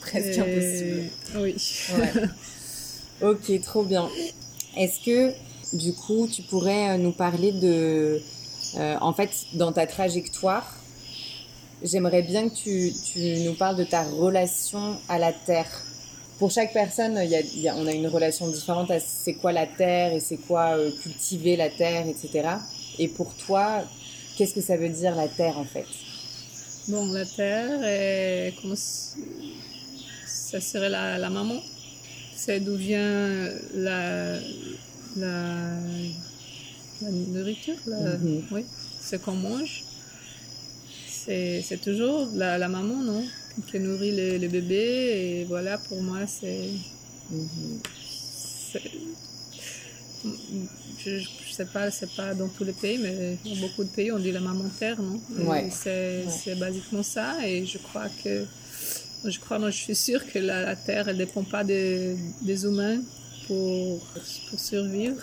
Presque 0.00 0.38
Euh, 0.38 0.42
impossible. 0.42 1.10
Oui. 1.36 1.54
Ok, 3.22 3.62
trop 3.62 3.84
bien. 3.84 4.10
Est-ce 4.76 5.02
que, 5.04 5.32
du 5.76 5.94
coup, 5.94 6.28
tu 6.30 6.42
pourrais 6.42 6.90
euh, 6.90 6.98
nous 6.98 7.12
parler 7.12 7.52
de... 7.52 8.20
euh, 8.76 8.96
en 9.00 9.14
fait, 9.14 9.30
dans 9.54 9.72
ta 9.72 9.86
trajectoire, 9.86 10.76
j'aimerais 11.84 12.22
bien 12.22 12.48
que 12.48 12.54
tu, 12.54 12.92
tu 13.12 13.20
nous 13.44 13.54
parles 13.54 13.76
de 13.76 13.84
ta 13.84 14.02
relation 14.04 14.96
à 15.08 15.18
la 15.18 15.32
Terre. 15.32 15.70
Pour 16.38 16.50
chaque 16.50 16.72
personne, 16.72 17.18
il 17.22 17.30
y 17.30 17.36
a, 17.36 17.40
il 17.40 17.60
y 17.60 17.68
a- 17.68 17.76
on 17.76 17.86
a 17.86 17.92
une 17.92 18.08
relation 18.08 18.48
différente 18.48 18.90
à 18.90 18.98
c'est 19.00 19.34
quoi 19.34 19.52
la 19.52 19.66
Terre 19.66 20.12
et 20.12 20.20
c'est 20.20 20.38
quoi 20.38 20.76
euh, 20.76 20.90
cultiver 21.02 21.56
la 21.56 21.68
Terre, 21.70 22.06
etc. 22.08 22.60
Et 22.98 23.08
pour 23.08 23.34
toi, 23.34 23.84
qu'est-ce 24.36 24.54
que 24.54 24.60
ça 24.60 24.76
veut 24.76 24.88
dire 24.88 25.14
la 25.14 25.28
Terre, 25.28 25.58
en 25.58 25.64
fait? 25.64 25.86
Bon, 26.88 27.06
la 27.12 27.24
terre, 27.24 27.82
est, 27.84 28.52
comment 28.60 28.74
c- 28.76 29.16
ça 30.26 30.60
serait 30.60 30.90
la, 30.90 31.18
la 31.18 31.30
maman. 31.30 31.60
C'est 32.36 32.60
d'où 32.60 32.76
vient 32.76 33.48
la, 33.74 34.38
la, 35.16 35.76
la 37.00 37.10
nourriture. 37.10 37.76
la- 37.86 38.18
Mhm. 38.18 38.42
Oui, 38.50 38.64
ce 39.00 39.16
qu'on 39.16 39.32
mange. 39.34 39.83
C'est 41.26 41.80
toujours 41.82 42.28
la, 42.34 42.58
la 42.58 42.68
maman, 42.68 42.96
non? 43.02 43.24
Qui 43.70 43.78
nourrit 43.78 44.14
le, 44.14 44.38
le 44.38 44.48
bébé. 44.48 44.76
Et 45.40 45.44
voilà, 45.44 45.78
pour 45.78 46.02
moi, 46.02 46.26
c'est. 46.26 46.68
Je, 51.04 51.18
je 51.18 51.52
sais 51.52 51.66
pas, 51.66 51.90
c'est 51.90 52.10
pas 52.16 52.34
dans 52.34 52.48
tous 52.48 52.64
les 52.64 52.72
pays, 52.72 52.98
mais 52.98 53.36
dans 53.44 53.56
beaucoup 53.60 53.84
de 53.84 53.90
pays, 53.90 54.10
on 54.10 54.18
dit 54.18 54.32
la 54.32 54.40
maman 54.40 54.68
terre, 54.78 55.00
non? 55.00 55.20
Ouais. 55.50 55.68
C'est 55.70 56.24
Ouais. 56.24 56.32
c'est 56.44 56.54
basiquement 56.58 57.02
ça, 57.02 57.46
et 57.46 57.66
je 57.66 57.78
crois 57.78 58.08
que, 58.22 58.44
je 59.24 59.38
crois, 59.38 59.58
non, 59.58 59.70
je 59.70 59.76
suis 59.76 59.94
sûre 59.94 60.24
que 60.32 60.38
la, 60.38 60.62
la 60.62 60.76
terre, 60.76 61.08
elle 61.08 61.18
dépend 61.18 61.44
pas 61.44 61.62
des, 61.62 62.16
des 62.42 62.64
humains 62.64 63.00
pour, 63.46 64.00
pour 64.48 64.58
survivre. 64.58 65.22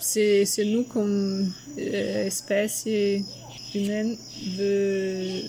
C'est 0.00 0.44
c'est 0.46 0.64
nous 0.64 0.84
comme 0.84 1.52
euh, 1.78 2.26
espèce 2.26 2.86
humaine 3.74 4.16
veut 4.56 5.42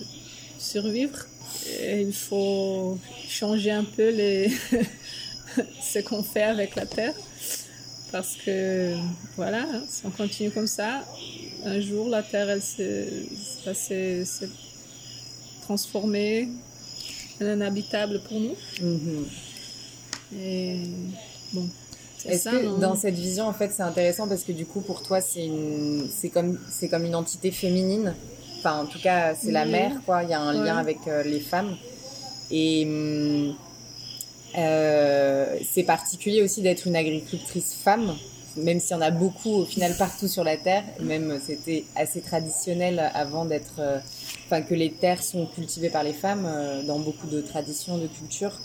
survivre. 0.58 1.18
Et 1.80 2.02
il 2.02 2.12
faut 2.12 2.98
changer 3.28 3.70
un 3.70 3.84
peu 3.84 4.08
les 4.10 4.50
ce 5.82 5.98
qu'on 6.00 6.22
fait 6.22 6.42
avec 6.44 6.76
la 6.76 6.86
terre. 6.86 7.14
Parce 8.12 8.36
que, 8.44 8.94
voilà, 9.36 9.66
si 9.88 10.04
on 10.04 10.10
continue 10.10 10.50
comme 10.50 10.66
ça, 10.66 11.04
un 11.64 11.80
jour, 11.80 12.08
la 12.08 12.22
terre, 12.24 12.50
elle 12.50 12.62
va 13.64 13.74
se- 13.74 14.24
se 14.24 14.44
transformer 15.62 16.48
en 17.40 17.44
inhabitable 17.46 18.20
pour 18.28 18.40
nous. 18.40 18.56
Mhm. 18.80 19.26
Et 20.40 20.80
bon, 21.52 21.68
Est-ce 22.26 22.48
que 22.48 22.80
dans 22.80 22.94
cette 22.96 23.14
vision, 23.14 23.46
en 23.46 23.52
fait, 23.52 23.70
c'est 23.74 23.82
intéressant 23.82 24.28
parce 24.28 24.42
que 24.44 24.52
du 24.52 24.66
coup, 24.66 24.80
pour 24.80 25.02
toi, 25.02 25.20
c'est 25.20 25.44
une, 25.46 26.08
comme, 26.32 27.04
une 27.04 27.14
entité 27.14 27.50
féminine. 27.50 28.14
Enfin, 28.58 28.80
en 28.82 28.86
tout 28.86 29.00
cas, 29.00 29.34
c'est 29.34 29.52
la 29.52 29.64
mère, 29.64 29.92
quoi. 30.04 30.22
Il 30.22 30.30
y 30.30 30.34
a 30.34 30.40
un 30.40 30.58
Ouais. 30.58 30.66
lien 30.66 30.76
avec 30.76 30.98
euh, 31.06 31.22
les 31.22 31.40
femmes. 31.40 31.76
Et 32.50 32.84
hum, 32.84 33.54
euh, 34.58 35.56
c'est 35.72 35.84
particulier 35.84 36.42
aussi 36.42 36.60
d'être 36.62 36.86
une 36.86 36.96
agricultrice 36.96 37.74
femme, 37.74 38.14
même 38.56 38.80
s'il 38.80 38.90
y 38.90 38.94
en 38.94 39.00
a 39.00 39.10
beaucoup 39.12 39.50
au 39.54 39.64
final 39.64 39.96
partout 39.96 40.28
sur 40.28 40.44
la 40.44 40.56
terre. 40.56 40.82
Même 41.00 41.30
euh, 41.30 41.38
c'était 41.44 41.84
assez 41.96 42.20
traditionnel 42.20 43.10
avant 43.14 43.44
d'être, 43.44 43.78
euh, 43.78 43.98
enfin, 44.46 44.62
que 44.62 44.74
les 44.74 44.90
terres 44.90 45.22
sont 45.22 45.46
cultivées 45.46 45.90
par 45.90 46.02
les 46.02 46.12
femmes 46.12 46.46
dans 46.86 46.98
beaucoup 46.98 47.28
de 47.28 47.40
traditions, 47.40 47.96
de 47.98 48.08
cultures. 48.08 48.58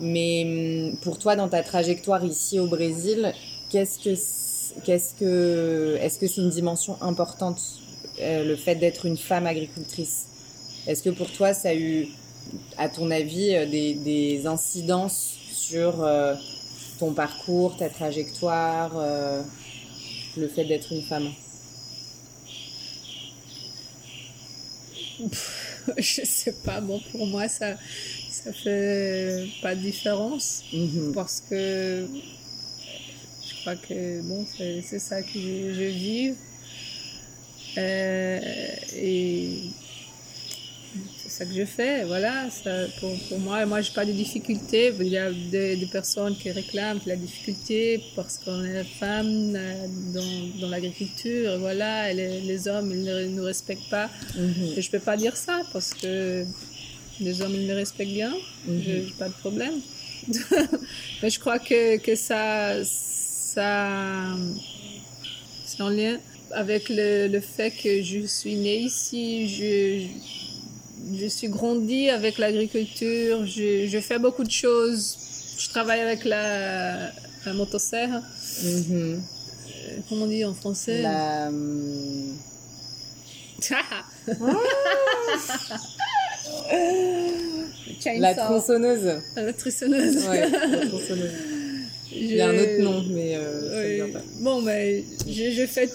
Mais 0.00 0.90
hum, 0.90 0.96
pour 0.98 1.18
toi, 1.18 1.36
dans 1.36 1.48
ta 1.48 1.62
trajectoire 1.62 2.24
ici 2.24 2.58
au 2.58 2.66
Brésil, 2.66 3.32
qu'est-ce 3.70 3.98
que, 3.98 4.80
qu'est-ce 4.84 5.14
que, 5.14 5.98
est-ce 6.00 6.18
que 6.18 6.26
c'est 6.26 6.40
une 6.40 6.50
dimension 6.50 7.00
importante, 7.02 7.60
euh, 8.20 8.44
le 8.44 8.56
fait 8.56 8.74
d'être 8.76 9.06
une 9.06 9.16
femme 9.16 9.46
agricultrice? 9.46 10.26
Est-ce 10.86 11.02
que 11.02 11.10
pour 11.10 11.30
toi, 11.30 11.54
ça 11.54 11.70
a 11.70 11.74
eu, 11.74 12.08
à 12.76 12.88
ton 12.88 13.10
avis, 13.10 13.54
euh, 13.54 13.66
des, 13.66 13.94
des 13.94 14.46
incidences 14.46 15.36
sur 15.52 16.02
euh, 16.04 16.34
ton 16.98 17.12
parcours, 17.12 17.76
ta 17.76 17.88
trajectoire, 17.88 18.92
le 20.36 20.48
fait 20.48 20.64
d'être 20.64 20.92
une 20.92 21.02
femme? 21.02 21.28
Je 25.98 26.24
sais 26.24 26.52
pas, 26.64 26.80
bon, 26.80 27.00
pour 27.12 27.26
moi, 27.26 27.48
ça, 27.48 27.74
ça 28.42 28.52
fait 28.52 29.46
pas 29.62 29.74
de 29.74 29.80
différence. 29.80 30.62
Mhm. 30.72 31.12
parce 31.14 31.38
que 31.48 32.06
je 33.48 33.52
crois 33.60 33.76
que 33.76 34.20
bon 34.28 34.44
c'est 34.56 34.98
ça 35.10 35.22
que 35.22 35.34
je, 35.44 35.56
je 35.78 35.88
vis 36.02 36.32
Euh, 37.76 38.38
et 38.96 39.48
c'est 41.18 41.28
ça 41.36 41.44
que 41.44 41.52
je 41.60 41.64
fais 41.64 42.04
voilà 42.04 42.34
ça, 42.50 42.70
pour, 43.00 43.12
pour 43.28 43.40
moi 43.40 43.66
moi 43.66 43.80
j'ai 43.80 43.92
pas 43.92 44.04
de 44.06 44.12
difficultés 44.12 44.92
il 45.00 45.08
y 45.08 45.18
a 45.18 45.32
des, 45.32 45.74
des 45.82 45.86
personnes 45.98 46.36
qui 46.40 46.48
réclament 46.52 47.00
la 47.04 47.16
difficulté 47.16 48.00
parce 48.14 48.38
qu'on 48.38 48.62
est 48.64 48.84
femme 49.00 49.56
euh, 49.56 49.86
dans, 50.16 50.60
dans 50.60 50.68
l'agriculture 50.74 51.58
voilà 51.66 52.12
et 52.12 52.14
les, 52.20 52.40
les 52.50 52.60
hommes 52.68 52.92
ils 52.96 53.02
ne 53.02 53.26
nous 53.36 53.42
respectent 53.52 53.90
pas 53.98 54.08
Mhm. 54.36 54.74
et 54.76 54.80
je 54.84 54.88
peux 54.94 55.04
pas 55.10 55.16
dire 55.24 55.36
ça 55.46 55.56
parce 55.72 55.92
que 56.00 56.44
les 57.20 57.40
hommes 57.42 57.54
ils 57.54 57.66
me 57.66 57.74
respectent 57.74 58.12
bien 58.12 58.32
Mhm. 58.66 58.82
j'ai 58.84 59.04
j'ai 59.06 59.14
pas 59.18 59.28
de 59.28 59.34
problème. 59.34 59.74
Mais 61.22 61.28
je 61.30 61.38
crois 61.38 61.58
que, 61.58 61.98
que 61.98 62.14
ça, 62.14 62.82
ça, 62.84 64.34
c'est 65.66 65.82
en 65.82 65.90
lien 65.90 66.18
avec 66.52 66.88
le, 66.88 67.26
le 67.28 67.40
fait 67.40 67.70
que 67.70 68.02
je 68.02 68.26
suis 68.26 68.54
née 68.54 68.78
ici, 68.78 69.48
je, 69.48 70.06
je 71.20 71.26
suis 71.26 71.48
grandie 71.48 72.08
avec 72.10 72.38
l'agriculture, 72.38 73.44
je, 73.46 73.86
je 73.86 73.98
fais 74.00 74.18
beaucoup 74.18 74.44
de 74.44 74.50
choses. 74.50 75.16
Je 75.58 75.68
travaille 75.68 76.00
avec 76.00 76.24
la, 76.24 77.10
la 77.44 77.52
motosserre. 77.52 78.22
Mhm. 78.62 78.92
Euh, 78.92 79.20
Comment 80.08 80.24
on 80.24 80.28
dit 80.28 80.44
en 80.44 80.54
français? 80.54 81.02
La, 81.02 81.48
hum, 81.48 82.34
Chainsaw. 83.60 84.04
la 88.18 88.34
tronçonneuse. 88.34 89.20
La 89.36 89.52
tronçonneuse. 89.52 90.26
Ouais, 90.28 90.40
la 90.50 90.86
tronçonneuse. 90.86 91.32
Il 92.12 92.32
y 92.34 92.40
a 92.40 92.48
un 92.48 92.54
autre 92.58 92.80
nom, 92.80 93.02
mais 93.10 93.34
euh, 93.36 94.04
Oui. 94.06 94.12
pas. 94.12 94.20
Bon, 94.40 94.62
mais 94.62 95.04
je, 95.26 95.50
je 95.50 95.66
fais 95.66 95.88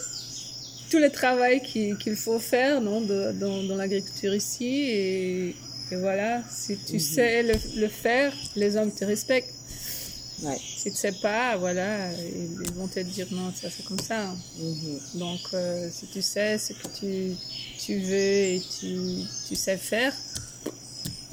tout 0.92 0.98
le 1.00 1.10
travail 1.10 1.62
qui- 1.62 1.96
qu'il 1.98 2.16
faut 2.16 2.40
faire 2.40 2.82
non, 2.82 3.02
de- 3.02 3.32
dans, 3.40 3.64
dans 3.64 3.76
l'agriculture 3.76 4.34
ici. 4.36 4.66
Et, 4.68 5.50
et 5.92 5.96
voilà, 5.96 6.42
si 6.50 6.78
tu 6.78 6.94
Mhm. 6.96 7.00
sais 7.00 7.44
le, 7.44 7.54
le 7.78 7.88
faire, 7.88 8.34
les 8.56 8.76
hommes 8.76 8.92
te 8.92 9.06
respectent. 9.06 9.54
Ouais. 10.44 10.58
Si 10.58 10.90
tu 10.92 10.96
sais 10.98 11.12
pas, 11.22 11.58
voilà, 11.58 12.12
ils, 12.14 12.64
ils 12.66 12.74
vont 12.74 12.88
te 12.88 13.00
dire 13.02 13.28
non, 13.32 13.52
ça 13.54 13.68
c'est 13.70 13.84
comme 13.86 14.00
ça. 14.00 14.34
Mhm. 14.58 15.00
Donc, 15.16 15.40
euh, 15.54 15.90
si 15.92 16.06
tu 16.08 16.22
sais 16.22 16.58
ce 16.58 16.74
que 16.74 16.88
tu, 17.00 17.34
tu 17.78 18.00
veux 18.00 18.16
et 18.56 18.62
tu, 18.80 18.96
tu 19.48 19.56
sais 19.56 19.78
faire, 19.78 20.14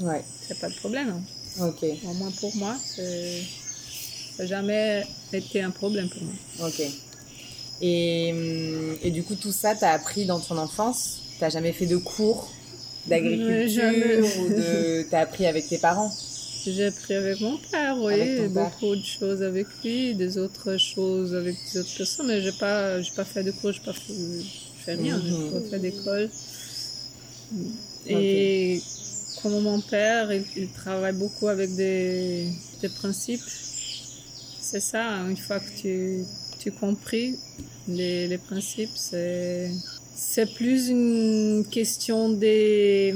Ouais, 0.01 0.23
c'est 0.47 0.59
pas 0.59 0.69
de 0.69 0.75
problème. 0.75 1.23
hein. 1.59 1.67
ok, 1.69 1.85
Au 2.05 2.13
moins 2.15 2.31
pour 2.31 2.55
moi, 2.57 2.77
c'est- 2.95 3.43
ça 4.37 4.43
n'a 4.43 4.47
jamais 4.47 5.07
été 5.33 5.63
un 5.63 5.71
problème 5.71 6.09
pour 6.09 6.23
moi. 6.23 6.69
ok. 6.69 6.83
Et, 7.83 8.33
hum, 8.33 8.97
et 9.03 9.11
du 9.11 9.23
coup, 9.23 9.35
tout 9.35 9.53
ça, 9.53 9.75
t'as 9.75 9.93
appris 9.93 10.25
dans 10.25 10.41
ton 10.41 10.57
enfance? 10.59 11.21
T'as 11.39 11.51
jamais 11.51 11.73
fait 11.73 11.87
de 11.87 11.97
cours 11.97 12.51
d'agriculture 13.07 14.27
ou 14.41 14.49
de 14.49 15.07
t'as 15.11 15.21
appris 15.21 15.47
avec 15.47 15.69
tes 15.69 15.79
parents? 15.79 16.13
J'ai 16.67 16.87
appris 16.87 17.15
avec 17.15 17.41
mon 17.41 17.57
père, 17.71 17.97
oui, 18.03 18.15
père. 18.37 18.49
beaucoup 18.51 18.97
de 18.97 19.05
choses 19.05 19.43
avec 19.43 19.67
lui, 19.85 20.15
des 20.15 20.37
autres 20.37 20.77
choses 20.79 21.35
avec 21.35 21.55
des 21.73 21.81
autres 21.81 21.97
personnes, 21.97 22.27
mais 22.27 22.41
j'ai 22.41 22.51
pas, 22.53 23.01
j'ai 23.01 23.13
pas 23.15 23.25
fait 23.25 23.45
de 23.45 23.53
cours, 23.53 23.71
j'ai 23.73 23.81
pas 23.81 23.93
fait, 23.93 24.95
rien, 24.95 25.17
Mhm. 25.19 25.23
j'ai 25.27 25.61
pas 25.61 25.61
fait 25.71 25.79
d'école. 25.79 26.31
Et 28.09 28.83
comme 29.43 29.61
mon 29.63 29.81
père, 29.81 30.33
il, 30.33 30.45
il 30.57 30.69
travaille 30.69 31.15
beaucoup 31.15 31.49
avec 31.49 31.75
des, 31.75 32.49
des 32.81 32.89
principes. 32.89 33.43
C'est 34.61 34.81
ça, 34.81 35.05
hein, 35.09 35.31
une 35.31 35.37
fois 35.37 35.61
que 35.61 35.71
tu, 35.81 36.25
tu 36.59 36.73
compris 36.73 37.37
les, 37.89 38.27
les 38.27 38.39
principes, 38.39 38.91
c'est, 38.97 39.71
c'est 40.15 40.53
plus 40.55 40.89
une 40.89 41.65
question 41.71 42.31
des 42.31 43.15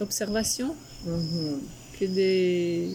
observations 0.00 0.74
Mhm. 1.06 1.60
que 1.98 2.04
des, 2.04 2.90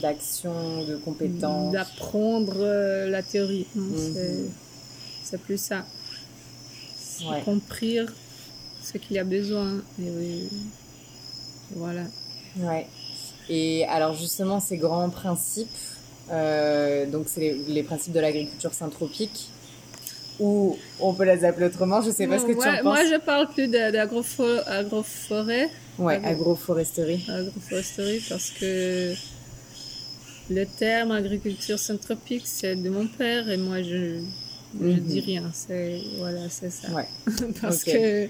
D'action, 0.00 0.84
de 0.84 0.96
compétences. 0.96 1.72
d'apprendre 1.72 2.54
euh, 2.60 3.08
la 3.08 3.22
théorie. 3.22 3.66
Mhm. 3.74 3.96
c'est, 4.14 4.36
c'est 5.24 5.40
plus 5.40 5.58
ça. 5.60 5.84
Ouais. 7.28 7.40
comprendre 7.44 8.06
ce 8.82 8.98
qu'il 8.98 9.16
y 9.16 9.18
a 9.18 9.24
besoin. 9.24 9.78
Et 10.00 10.10
oui, 10.10 10.48
voilà. 11.74 12.02
Ouais. 12.58 12.86
Et 13.48 13.84
alors 13.86 14.14
justement, 14.14 14.60
ces 14.60 14.76
grands 14.76 15.10
principes, 15.10 15.68
euh, 16.30 17.06
donc 17.06 17.26
c'est 17.28 17.40
les, 17.40 17.54
les 17.68 17.82
principes 17.82 18.12
de 18.12 18.20
l'agriculture 18.20 18.72
synthropique, 18.74 19.48
ou 20.40 20.76
on 21.00 21.14
peut 21.14 21.24
les 21.24 21.44
appeler 21.44 21.66
autrement, 21.66 22.00
je 22.02 22.10
sais 22.10 22.26
pas 22.26 22.38
ce 22.38 22.44
que 22.44 22.52
tu 22.52 22.58
en 22.58 22.72
penses. 22.74 22.82
Moi, 22.82 23.04
je 23.04 23.18
parle 23.18 23.48
plus 23.48 23.68
de- 23.68 23.90
d'agropho- 23.92 24.62
agroforêt, 24.66 25.70
Ouais, 25.98 26.16
agro- 26.16 26.28
agroforesterie. 26.28 27.24
agroforesterie, 27.28 28.22
parce 28.28 28.50
que 28.50 29.14
le 30.50 30.64
terme 30.66 31.12
agriculture 31.12 31.78
synthropique, 31.78 32.42
c'est 32.46 32.76
de 32.76 32.88
mon 32.90 33.06
père, 33.06 33.48
et 33.50 33.56
moi, 33.56 33.82
je 33.82 34.20
je 34.78 34.84
Mhm. 34.88 35.00
dis 35.00 35.20
rien. 35.20 35.50
C'est 35.54 36.02
voilà, 36.18 36.50
c'est 36.50 36.70
ça. 36.70 36.88
Ouais, 36.90 37.06
parce 37.62 37.82
que 37.82 38.28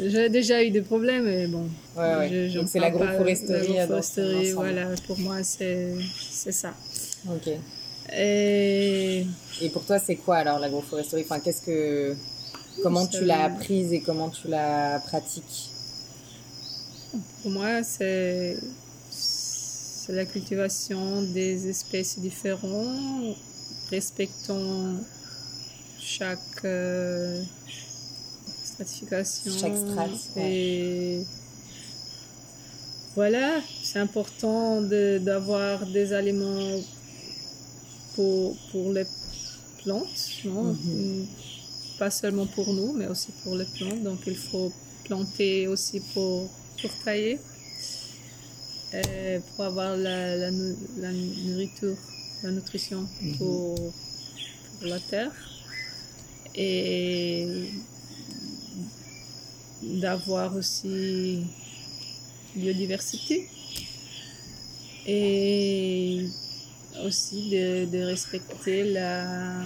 j'ai 0.00 0.28
déjà 0.28 0.62
eu 0.62 0.70
des 0.70 0.82
problèmes, 0.82 1.26
et 1.28 1.46
bon. 1.46 1.68
ouais, 1.96 2.16
ouais. 2.16 2.28
je- 2.30 2.48
j'en 2.48 2.60
donc 2.60 2.68
c'est 2.70 2.78
l'agroforesterie. 2.80 3.74
L'agroforesterie, 3.76 4.52
voilà, 4.52 4.86
pour 5.06 5.18
moi, 5.18 5.42
c'est 5.42 5.94
ça. 6.52 6.74
Ok. 7.28 7.48
Et 8.14 9.26
Et 9.60 9.68
pour 9.70 9.84
toi, 9.84 9.98
c'est 9.98 10.16
quoi 10.16 10.36
alors 10.38 10.58
l'agroforesterie 10.58 11.22
Enfin, 11.22 11.40
qu'est-ce 11.40 11.62
que, 11.62 12.16
comment 12.82 13.06
tu 13.06 13.24
l'as 13.24 13.44
apprise 13.44 13.92
et 13.92 14.00
comment 14.00 14.28
tu 14.28 14.48
la 14.48 15.00
pratiques? 15.06 15.70
Pour 17.42 17.50
moi, 17.50 17.82
c'est 17.82 18.56
c'est 19.10 20.12
la 20.14 20.24
cultivation 20.26 21.22
des 21.22 21.68
espèces 21.68 22.18
différentes, 22.18 23.36
respectant 23.90 24.96
chaque 26.00 26.64
euh, 26.64 27.40
stratification. 28.86 29.58
Chaque 29.60 30.36
Et 30.38 31.24
voilà, 33.14 33.60
c'est 33.82 33.98
important 33.98 34.80
de- 34.82 35.18
d'avoir 35.18 35.86
des 35.86 36.12
aliments 36.12 36.80
pour, 38.14 38.56
pour 38.70 38.92
les 38.92 39.04
plantes, 39.82 40.44
non? 40.44 40.64
Mhm. 40.74 41.26
pas 41.98 42.10
seulement 42.10 42.46
pour 42.46 42.72
nous, 42.72 42.92
mais 42.94 43.06
aussi 43.06 43.30
pour 43.42 43.54
les 43.54 43.66
plantes. 43.76 44.02
Donc 44.02 44.20
il 44.26 44.34
faut 44.36 44.72
planter 45.04 45.68
aussi 45.68 46.00
pour, 46.14 46.48
pour 46.80 46.90
tailler, 47.04 47.38
et 48.94 49.38
pour 49.54 49.64
avoir 49.64 49.96
la, 49.96 50.36
la, 50.36 50.50
nourriture, 50.50 51.96
la 52.42 52.50
nutrition 52.50 53.06
Mhm. 53.20 53.36
pour, 53.38 53.74
pour 54.78 54.86
la 54.88 54.98
terre. 55.00 55.32
Et 56.54 57.46
d'avoir 59.82 60.54
aussi 60.56 61.44
biodiversité. 62.54 63.48
Et 65.06 66.26
aussi 67.04 67.50
de, 67.50 67.86
de 67.86 68.02
respecter 68.04 68.84
la, 68.92 69.64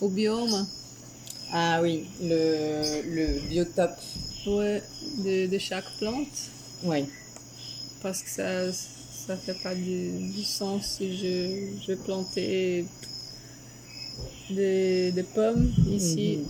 au 0.00 0.08
biome 0.08 0.66
Ah 1.52 1.80
oui, 1.82 2.06
le, 2.20 3.02
le 3.14 3.40
biotope. 3.48 3.98
ouais, 4.46 4.82
de, 5.24 5.46
de 5.46 5.58
chaque 5.58 5.90
plante 5.98 6.50
Oui. 6.84 7.04
parce 8.02 8.22
que 8.22 8.28
ça 8.30 8.72
ça 8.72 9.36
fait 9.36 9.54
pas 9.62 9.74
du, 9.74 10.10
du 10.34 10.42
sens 10.42 10.96
si 10.98 11.16
je, 11.16 11.68
je 11.86 11.94
plantais 11.94 12.84
des, 14.50 15.12
des 15.12 15.22
pommes 15.22 15.72
ici. 15.90 16.40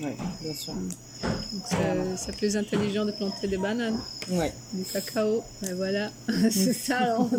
Oui, 0.00 0.10
bien 0.42 0.54
sûr. 0.54 0.74
Donc 0.74 1.62
c'est- 1.68 2.16
c'est 2.16 2.36
plus 2.36 2.56
intelligent 2.56 3.04
de 3.04 3.12
planter 3.12 3.48
des 3.48 3.56
bananes, 3.56 3.98
Ouais, 4.30 4.52
du 4.72 4.84
cacao. 4.84 5.42
Et 5.68 5.72
voilà, 5.72 6.10
c'est 6.50 6.72
ça. 6.72 6.98
alors. 6.98 7.30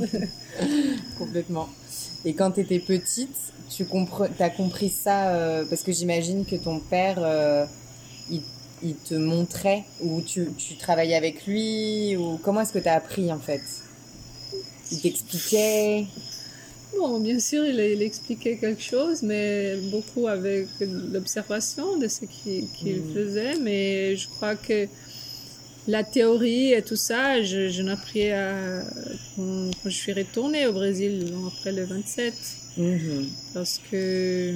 complètement. 1.17 1.69
Et 2.23 2.33
quand 2.33 2.51
tu 2.51 2.61
étais 2.61 2.79
petite, 2.79 3.35
tu 3.69 3.85
as 4.39 4.49
compris 4.49 4.89
ça 4.89 5.29
euh, 5.35 5.65
parce 5.69 5.83
que 5.83 5.91
j'imagine 5.91 6.45
que 6.45 6.55
ton 6.55 6.79
père, 6.79 7.17
euh, 7.19 7.65
il, 8.31 8.41
il 8.83 8.95
te 8.95 9.15
montrait 9.15 9.83
ou 10.01 10.21
tu, 10.21 10.47
tu 10.57 10.75
travaillais 10.77 11.15
avec 11.15 11.45
lui 11.45 12.15
ou 12.17 12.37
comment 12.41 12.61
est-ce 12.61 12.73
que 12.73 12.79
tu 12.79 12.87
as 12.89 12.95
appris 12.95 13.31
en 13.31 13.39
fait? 13.39 13.61
Il 14.91 15.01
t'expliquait? 15.01 16.05
Bon, 16.97 17.19
bien 17.19 17.39
sûr, 17.39 17.65
il, 17.65 17.79
il 17.79 18.01
expliquait 18.01 18.57
quelque 18.57 18.81
chose, 18.81 19.21
mais 19.21 19.75
beaucoup 19.91 20.27
avec 20.27 20.67
l'observation 21.11 21.97
de 21.97 22.07
ce 22.07 22.25
qu'il 22.25 22.67
Mhm. 22.85 23.13
faisait. 23.13 23.55
Mais 23.59 24.15
je 24.15 24.27
crois 24.29 24.55
que 24.55 24.87
la 25.87 26.03
théorie 26.03 26.73
et 26.73 26.81
tout 26.81 26.95
ça, 26.95 27.41
je, 27.43 27.69
je 27.69 27.83
appris 27.87 28.31
à, 28.31 28.81
quand, 29.35 29.71
quand 29.83 29.89
je 29.89 29.95
suis 29.95 30.13
retournée 30.13 30.65
au 30.67 30.73
Brésil 30.73 31.31
après 31.47 31.71
le 31.71 31.83
27, 31.85 32.33
Mhm. 32.77 33.27
parce 33.53 33.79
que 33.91 34.53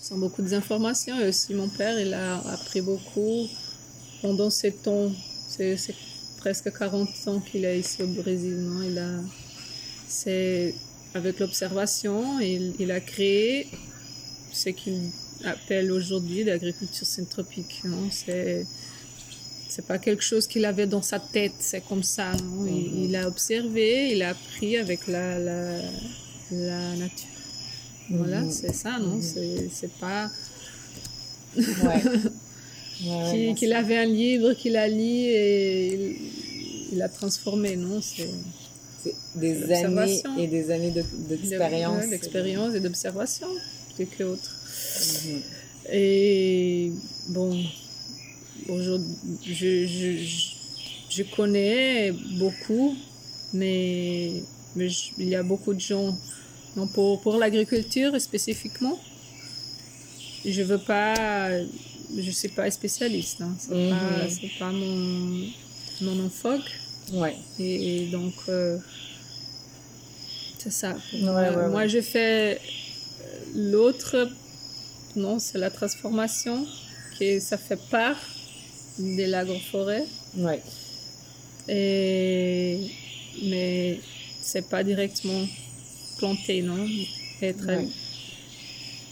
sans 0.00 0.18
beaucoup 0.18 0.42
d'informations. 0.42 1.18
Et 1.20 1.28
aussi, 1.28 1.54
mon 1.54 1.68
père, 1.68 1.98
il 2.00 2.14
a 2.14 2.36
appris 2.54 2.80
beaucoup 2.80 3.46
pendant 4.22 4.50
ces 4.50 4.72
temps. 4.72 5.10
C'est 5.48 5.76
c'est 5.76 5.94
presque 6.38 6.70
40 6.78 7.08
ans 7.26 7.40
qu'il 7.40 7.64
est 7.64 7.78
ici 7.80 8.02
au 8.02 8.06
Brésil. 8.06 8.56
Non? 8.60 8.82
Il 8.82 8.96
a, 8.98 9.10
c'est 10.06 10.74
avec 11.18 11.38
l'observation, 11.40 12.40
il, 12.40 12.74
il 12.78 12.90
a 12.90 13.00
créé 13.00 13.66
ce 14.52 14.70
qu'il 14.70 15.10
appelle 15.44 15.90
aujourd'hui 15.92 16.44
l'agriculture 16.44 17.06
syntropique. 17.06 17.82
Non? 17.84 18.08
C'est, 18.10 18.66
c'est 19.68 19.86
pas 19.86 19.98
quelque 19.98 20.22
chose 20.30 20.46
qu'il 20.46 20.64
avait 20.64 20.86
dans 20.86 21.02
sa 21.02 21.18
tête, 21.20 21.52
c'est 21.58 21.82
comme 21.88 22.02
ça. 22.02 22.32
Non? 22.32 22.66
Il, 22.66 22.72
Mhm. 22.72 23.04
il 23.04 23.16
a 23.16 23.28
observé, 23.28 24.12
il 24.12 24.22
a 24.22 24.30
appris 24.30 24.76
avec 24.78 25.00
la, 25.06 25.38
la, 25.38 25.62
la 26.50 26.96
nature. 26.96 27.28
Voilà, 28.10 28.40
Mhm. 28.42 28.50
c'est 28.50 28.74
ça, 28.74 28.98
non? 28.98 29.16
Mhm. 29.16 29.22
C'est, 29.22 29.68
c'est 29.78 29.92
pas 30.04 30.30
Ouais. 31.56 32.02
Qu'il, 33.56 33.72
avait 33.72 33.96
un 33.98 34.06
livre 34.06 34.54
qu'il 34.54 34.76
a 34.76 34.88
lu 34.88 34.96
et 35.04 35.86
il, 35.94 36.16
il 36.94 37.02
a 37.02 37.08
transformé, 37.08 37.76
non? 37.76 38.00
C'est 38.00 38.28
C'est 39.34 39.40
des 39.40 39.72
années 39.72 40.22
et 40.38 40.46
des 40.46 40.70
années 40.70 40.90
de- 40.90 41.04
d'expérience. 41.28 42.08
D'expérience 42.08 42.74
et 42.74 42.80
d'observation, 42.80 43.48
plus 43.94 44.06
que 44.06 44.24
autre. 44.24 44.50
Mhm. 45.26 45.42
Et 45.92 46.92
bon, 47.30 47.64
aujourd'hui, 48.68 49.06
je, 49.46 49.86
je, 49.86 50.16
je, 50.22 50.48
je 51.10 51.22
connais 51.34 52.12
beaucoup, 52.38 52.94
mais, 53.52 54.42
mais 54.76 54.88
il 55.18 55.28
y 55.28 55.34
a 55.34 55.42
beaucoup 55.42 55.72
de 55.74 55.80
gens. 55.80 56.16
Non, 56.76 56.86
pour, 56.88 57.20
pour 57.22 57.36
l'agriculture 57.38 58.20
spécifiquement, 58.20 58.98
je 60.44 60.62
veux 60.62 60.78
pas, 60.78 61.50
je 62.16 62.30
suis 62.30 62.48
pas 62.48 62.70
spécialiste. 62.70 63.40
Hein, 63.40 63.54
c'est 63.58 63.88
pas, 63.90 64.28
c'est 64.28 64.58
pas 64.58 64.70
mon, 64.70 65.46
mon 66.02 66.26
enfoque. 66.26 66.70
Ouais. 67.12 67.36
Et, 67.58 68.02
et 68.02 68.06
donc, 68.10 68.34
euh, 68.48 68.78
c'est 70.58 70.72
ça. 70.72 70.96
Ouais, 71.14 71.68
moi, 71.68 71.86
je 71.86 72.00
fais 72.00 72.54
euh, 72.54 73.36
l'autre, 73.54 74.28
non, 75.16 75.38
c'est 75.38 75.58
la 75.58 75.70
transformation, 75.70 76.66
qui 77.16 77.40
ça 77.40 77.56
fait 77.58 77.78
part 77.90 78.16
de 78.98 79.24
l'agroforêt. 79.30 80.04
Ouais. 80.36 80.60
Et, 81.68 82.80
mais 83.44 84.00
c'est 84.40 84.68
pas 84.68 84.82
directement 84.82 85.46
planté, 86.18 86.62
non? 86.62 86.86
Être 87.42 87.66
Ouais. 87.66 87.88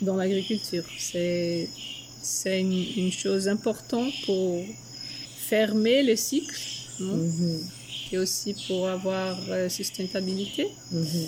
dans 0.02 0.16
l'agriculture. 0.16 0.84
C'est, 0.98 1.68
c'est 2.22 2.60
une, 2.60 2.72
une 2.96 3.12
chose 3.12 3.46
importante 3.48 4.12
pour 4.24 4.64
fermer 5.48 6.02
le 6.02 6.16
cycle 6.16 6.56
non 6.98 7.14
Mhm. 7.14 7.60
Et 8.12 8.18
aussi 8.18 8.54
pour 8.66 8.88
avoir 8.88 9.36
euh, 9.48 9.68
sustainabilité. 9.68 10.68
Mhm. 10.92 11.26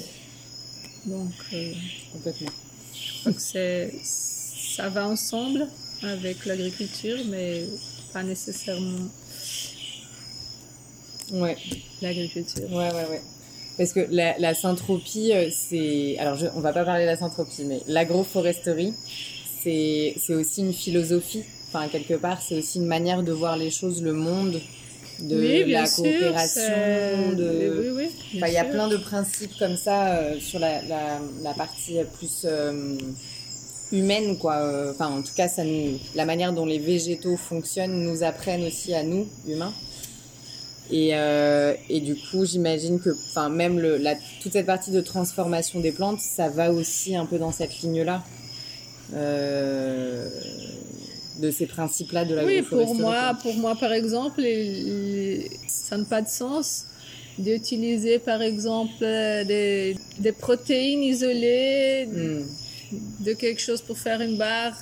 Donc, 1.07 1.33
euh, 1.53 1.73
Complètement. 2.13 2.51
je 2.95 3.21
crois 3.21 3.33
que 3.33 3.91
ça 4.03 4.89
va 4.89 5.07
ensemble 5.09 5.67
avec 6.03 6.45
l'agriculture, 6.47 7.19
mais 7.29 7.65
pas 8.13 8.23
nécessairement 8.23 9.09
Ouais. 11.33 11.57
l'agriculture. 12.01 12.65
Ouais, 12.73 12.93
ouais, 12.93 13.07
ouais. 13.11 13.23
Parce 13.77 13.93
que 13.93 14.01
la, 14.11 14.39
la 14.39 14.55
syntropie, 14.55 15.33
euh, 15.33 15.51
c'est. 15.51 16.17
Alors, 16.19 16.37
je, 16.37 16.47
on 16.55 16.61
va 16.61 16.73
pas 16.73 16.85
parler 16.85 17.05
de 17.05 17.11
la 17.11 17.17
syntropie, 17.17 17.65
mais 17.65 17.81
l'agroforesterie, 17.87 18.93
c'est 19.63 20.15
aussi 20.31 20.63
une 20.63 20.73
philosophie. 20.73 21.45
Enfin, 21.69 21.89
quelque 21.89 22.15
part, 22.15 22.41
c'est 22.41 22.57
aussi 22.59 22.79
une 22.79 22.87
manière 22.87 23.23
de 23.23 23.31
voir 23.33 23.57
les 23.59 23.71
choses, 23.71 24.03
le 24.03 24.15
monde, 24.15 24.59
de 25.21 25.37
oui, 25.37 25.73
la 25.73 25.89
coopération. 25.89 27.33
De... 27.37 27.79
Oui, 27.81 27.89
oui. 27.97 28.09
bien 28.33 28.39
Enfin, 28.43 28.47
il 28.49 28.55
y 28.55 28.57
a 28.57 28.63
sûr. 28.65 28.73
plein 28.73 28.89
de 28.89 28.97
principes 28.97 29.59
comme 29.59 29.77
ça 29.77 30.17
euh, 30.19 30.39
sur 30.41 30.59
la, 30.59 30.83
la, 30.83 31.21
la 31.43 31.55
partie 31.55 31.99
plus 32.19 32.43
euh, 32.45 32.97
humaine, 33.93 34.39
quoi. 34.39 34.57
Euh, 34.57 34.93
Enfin, 34.93 35.09
en 35.09 35.23
tout 35.23 35.35
cas, 35.37 35.49
ça 35.49 35.65
nous, 35.65 35.99
la 36.15 36.25
manière 36.25 36.53
dont 36.53 36.67
les 36.67 36.79
végétaux 36.79 37.37
fonctionnent 37.37 38.03
nous 38.03 38.23
apprennent 38.23 38.65
aussi 38.65 38.95
à 38.95 39.03
nous, 39.03 39.27
humains. 39.47 39.73
Et, 40.91 41.11
euh, 41.15 41.75
et 41.91 42.01
du 42.01 42.15
coup, 42.17 42.47
j'imagine 42.47 42.99
que, 42.99 43.11
enfin, 43.31 43.51
même 43.51 43.79
le, 43.79 43.99
la, 43.99 44.15
toute 44.43 44.53
cette 44.53 44.67
partie 44.67 44.91
de 44.91 45.01
transformation 45.03 45.81
des 45.81 45.93
plantes, 45.93 46.21
ça 46.21 46.49
va 46.49 46.73
aussi 46.73 47.15
un 47.15 47.27
peu 47.27 47.39
dans 47.39 47.53
cette 47.53 47.81
ligne-là. 47.81 48.23
Euh, 49.15 50.29
de 51.39 51.51
ces 51.51 51.67
principes-là 51.67 52.25
de 52.25 52.35
la 52.35 52.45
Oui, 52.45 52.63
pour 52.63 52.95
moi, 52.95 53.37
pour 53.43 53.55
moi, 53.55 53.75
par 53.77 53.93
exemple, 53.93 54.41
il- 54.41 55.49
ça 55.69 55.97
n'a 55.97 56.05
pas 56.05 56.23
de 56.23 56.29
sens 56.29 56.85
d'utiliser, 57.39 58.19
par 58.19 58.43
exemple, 58.43 59.03
euh, 59.03 59.45
des, 59.45 59.97
des 60.19 60.33
protéines 60.33 61.03
isolées 61.03 62.07
Hmm. 62.07 62.43
de 63.25 63.33
quelque 63.35 63.61
chose 63.61 63.81
pour 63.83 63.99
faire 63.99 64.21
une 64.21 64.37
barre 64.37 64.77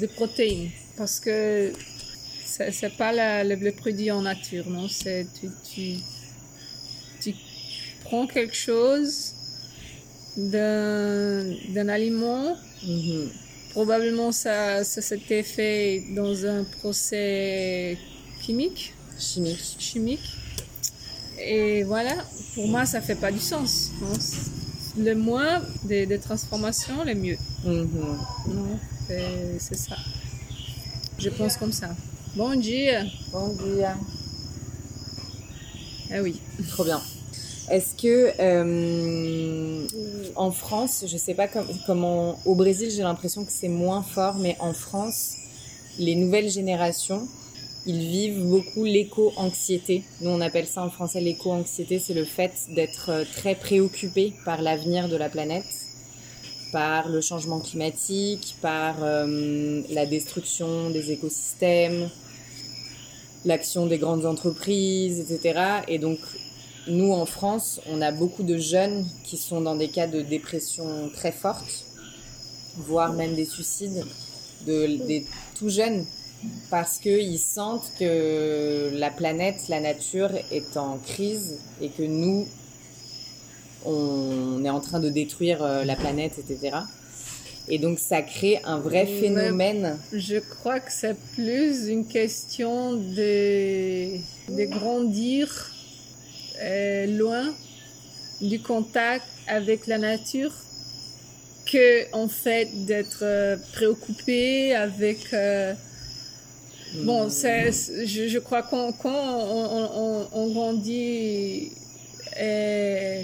de 0.00 0.06
protéines. 0.06 0.70
Parce 0.96 1.18
que 1.20 1.72
c'est 2.46 2.96
pas 2.96 3.12
la- 3.12 3.42
le, 3.44 3.54
le 3.54 3.72
produit 3.72 4.10
en 4.10 4.22
nature, 4.22 4.68
non? 4.68 4.86
C'est 4.88 5.26
tu, 5.40 5.48
tu, 5.72 5.84
tu 7.22 7.34
prends 8.04 8.26
quelque 8.26 8.54
chose 8.54 9.32
d'un 10.36 11.44
d'un 11.74 11.88
aliment 11.88 12.56
Mhm. 12.86 13.30
Probablement 13.74 14.30
ça, 14.30 14.84
ça 14.84 15.02
s'était 15.02 15.42
fait 15.42 16.04
dans 16.14 16.46
un 16.46 16.62
procès 16.78 17.98
chimique, 18.40 18.94
Chimique. 19.18 19.76
chimique. 19.78 20.20
Et 21.40 21.82
voilà, 21.82 22.14
pour 22.54 22.68
moi, 22.68 22.86
ça 22.86 23.00
fait 23.00 23.16
pas 23.16 23.32
du 23.32 23.40
sens. 23.40 23.90
non. 24.00 24.12
Le 24.96 25.14
moins 25.16 25.60
de, 25.90 26.04
de 26.04 26.16
transformations, 26.16 27.04
le 27.04 27.14
mieux. 27.16 27.36
Non, 27.64 28.78
c'est 29.08 29.58
c'est 29.58 29.76
ça. 29.76 29.96
Je 31.18 31.28
pense 31.30 31.56
comme 31.56 31.72
ça. 31.72 31.96
Bon 32.36 32.54
dia. 32.54 33.04
Bon 33.32 33.48
dia. 33.54 33.96
Ah 36.12 36.22
oui. 36.22 36.40
Trop 36.68 36.84
bien. 36.84 37.00
Est-ce 37.70 37.94
que 38.00 38.32
euh, 38.40 39.86
en 40.36 40.50
France, 40.50 41.04
je 41.06 41.16
sais 41.16 41.34
pas 41.34 41.48
com- 41.48 41.66
comment, 41.86 42.38
au 42.44 42.54
Brésil, 42.54 42.90
j'ai 42.90 43.02
l'impression 43.02 43.44
que 43.44 43.52
c'est 43.52 43.68
moins 43.68 44.02
fort, 44.02 44.36
mais 44.36 44.56
en 44.60 44.74
France, 44.74 45.36
les 45.98 46.14
nouvelles 46.14 46.50
générations, 46.50 47.26
ils 47.86 47.98
vivent 48.00 48.44
beaucoup 48.44 48.84
l'éco-anxiété. 48.84 50.02
Nous, 50.20 50.30
on 50.30 50.40
appelle 50.42 50.66
ça 50.66 50.82
en 50.82 50.90
français 50.90 51.20
l'éco-anxiété, 51.20 51.98
c'est 51.98 52.14
le 52.14 52.24
fait 52.24 52.52
d'être 52.74 53.10
euh, 53.10 53.24
très 53.36 53.54
préoccupé 53.54 54.34
par 54.44 54.60
l'avenir 54.60 55.08
de 55.08 55.16
la 55.16 55.30
planète, 55.30 55.64
par 56.70 57.08
le 57.08 57.20
changement 57.22 57.60
climatique, 57.60 58.56
par 58.60 58.96
euh, 59.02 59.80
la 59.90 60.04
destruction 60.04 60.90
des 60.90 61.12
écosystèmes, 61.12 62.10
l'action 63.46 63.86
des 63.86 63.98
grandes 63.98 64.26
entreprises, 64.26 65.20
etc. 65.20 65.60
Et 65.88 65.98
donc, 65.98 66.18
nous, 66.86 67.12
en 67.12 67.26
France, 67.26 67.80
on 67.90 68.02
a 68.02 68.12
beaucoup 68.12 68.42
de 68.42 68.58
jeunes 68.58 69.06
qui 69.24 69.36
sont 69.36 69.60
dans 69.60 69.74
des 69.74 69.88
cas 69.88 70.06
de 70.06 70.20
dépression 70.20 71.10
très 71.14 71.32
forte, 71.32 71.84
voire 72.76 73.12
même 73.12 73.34
des 73.34 73.44
suicides, 73.44 74.04
de, 74.66 74.86
des 75.06 75.26
tout 75.56 75.70
jeunes, 75.70 76.04
parce 76.70 76.98
qu'ils 76.98 77.38
sentent 77.38 77.90
que 77.98 78.90
la 78.92 79.10
planète, 79.10 79.68
la 79.68 79.80
nature 79.80 80.30
est 80.50 80.76
en 80.76 80.98
crise 80.98 81.60
et 81.80 81.88
que 81.88 82.02
nous, 82.02 82.46
on 83.86 84.62
est 84.64 84.70
en 84.70 84.80
train 84.80 85.00
de 85.00 85.08
détruire 85.08 85.62
euh, 85.62 85.84
la 85.84 85.96
planète, 85.96 86.38
etc. 86.38 86.76
Et 87.68 87.78
donc, 87.78 87.98
ça 87.98 88.20
crée 88.20 88.60
un 88.64 88.78
vrai 88.78 89.06
phénomène. 89.06 89.98
Je 90.12 90.36
crois 90.36 90.80
que 90.80 90.92
c'est 90.92 91.16
plus 91.34 91.88
une 91.88 92.06
question 92.06 92.92
de, 92.92 94.18
de 94.54 94.64
grandir 94.64 95.73
euh, 96.62 97.06
loin 97.06 97.54
du 98.40 98.60
contact 98.60 99.26
avec 99.46 99.86
la 99.86 99.98
nature 99.98 100.52
que 101.66 102.12
en 102.14 102.28
fait 102.28 102.68
d'être 102.86 103.20
euh, 103.22 103.56
préoccupé 103.72 104.74
avec 104.74 105.32
euh, 105.32 105.72
bon 107.04 107.28
c'est 107.30 107.72
c'est- 107.72 108.06
je, 108.06 108.28
je 108.28 108.38
crois 108.38 108.62
qu'on 108.62 108.92
quand 108.92 109.10
on, 109.10 109.64
on- 109.78 109.90
on- 110.04 110.28
on 110.32 110.52
grandit 110.52 111.72
euh, 112.40 113.22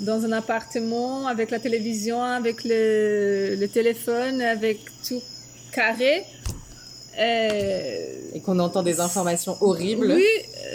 dans 0.00 0.24
un 0.24 0.32
appartement 0.32 1.26
avec 1.26 1.50
la 1.50 1.58
télévision 1.58 2.22
avec 2.22 2.64
le, 2.64 3.56
le 3.58 3.68
téléphone 3.68 4.42
avec 4.42 4.78
tout 5.08 5.22
carré 5.72 6.24
euh, 7.18 8.12
Et 8.34 8.40
qu'on 8.40 8.58
entend 8.58 8.82
des 8.82 9.00
informations 9.00 9.56
horribles. 9.60 10.12
oui, 10.14 10.26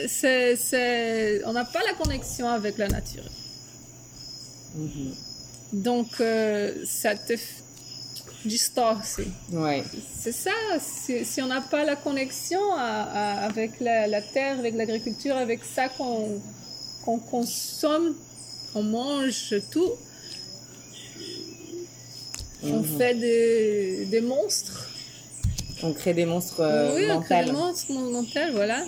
c'est, 0.08 0.56
c'est, 0.56 1.42
on 1.46 1.54
n'a 1.54 1.66
pas 1.66 1.82
la 1.86 1.94
connexion 1.94 2.48
avec 2.48 2.78
la 2.78 2.88
nature. 2.88 3.24
Mhm. 4.76 5.14
Donc, 5.74 6.08
euh, 6.20 6.74
ça 6.86 7.16
te 7.16 7.34
distorse. 8.46 9.20
Ouais. 9.52 9.84
C'est 10.20 10.32
ça, 10.32 10.52
si, 10.80 11.24
si 11.26 11.42
on 11.42 11.48
n'a 11.48 11.62
pas 11.62 11.84
la 11.86 11.96
connexion 11.96 12.60
à- 12.74 13.04
à- 13.04 13.46
avec 13.46 13.80
la, 13.80 14.08
la 14.08 14.22
terre, 14.22 14.58
avec 14.60 14.74
l'agriculture, 14.76 15.36
avec 15.38 15.60
ça 15.64 15.90
qu'on, 15.90 16.42
qu'on 17.06 17.20
consomme, 17.20 18.16
on 18.74 18.84
mange 18.84 19.54
tout, 19.72 19.92
on 22.64 22.80
Mhm. 22.80 22.98
fait 22.98 23.16
des, 23.16 24.06
des 24.06 24.22
monstres. 24.22 24.88
On 25.84 25.94
crée 25.94 26.14
des 26.14 26.26
monstres 26.26 26.60
euh, 26.62 26.96
oui, 26.96 27.06
on 27.12 27.22
crée 27.22 27.36
mentaux. 27.42 27.52
des 27.52 27.58
monstres 27.58 27.92
mentaux, 27.94 28.52
voilà. 28.54 28.84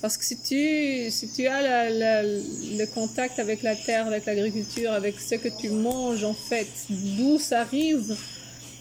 Parce 0.00 0.16
que 0.16 0.24
si 0.24 0.38
tu, 0.40 1.10
si 1.10 1.28
tu 1.30 1.46
as 1.46 1.60
la- 1.60 1.90
la- 1.90 2.22
le 2.22 2.86
contact 2.94 3.38
avec 3.38 3.62
la 3.62 3.76
terre, 3.76 4.06
avec 4.06 4.24
l'agriculture, 4.24 4.92
avec 4.92 5.20
ce 5.20 5.34
que 5.34 5.48
tu 5.60 5.68
manges 5.70 6.24
en 6.24 6.32
fait, 6.34 6.68
d'où 6.88 7.38
ça 7.38 7.62
arrive, 7.62 8.16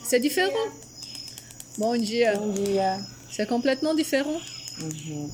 c'est 0.03 0.19
différent. 0.19 0.51
Bon 1.77 1.99
dia, 1.99 2.35
Bon 2.37 2.53
dia. 2.53 2.99
c'est 3.31 3.47
complètement 3.47 3.93
différent. 3.93 4.39
Mhm. 4.81 5.29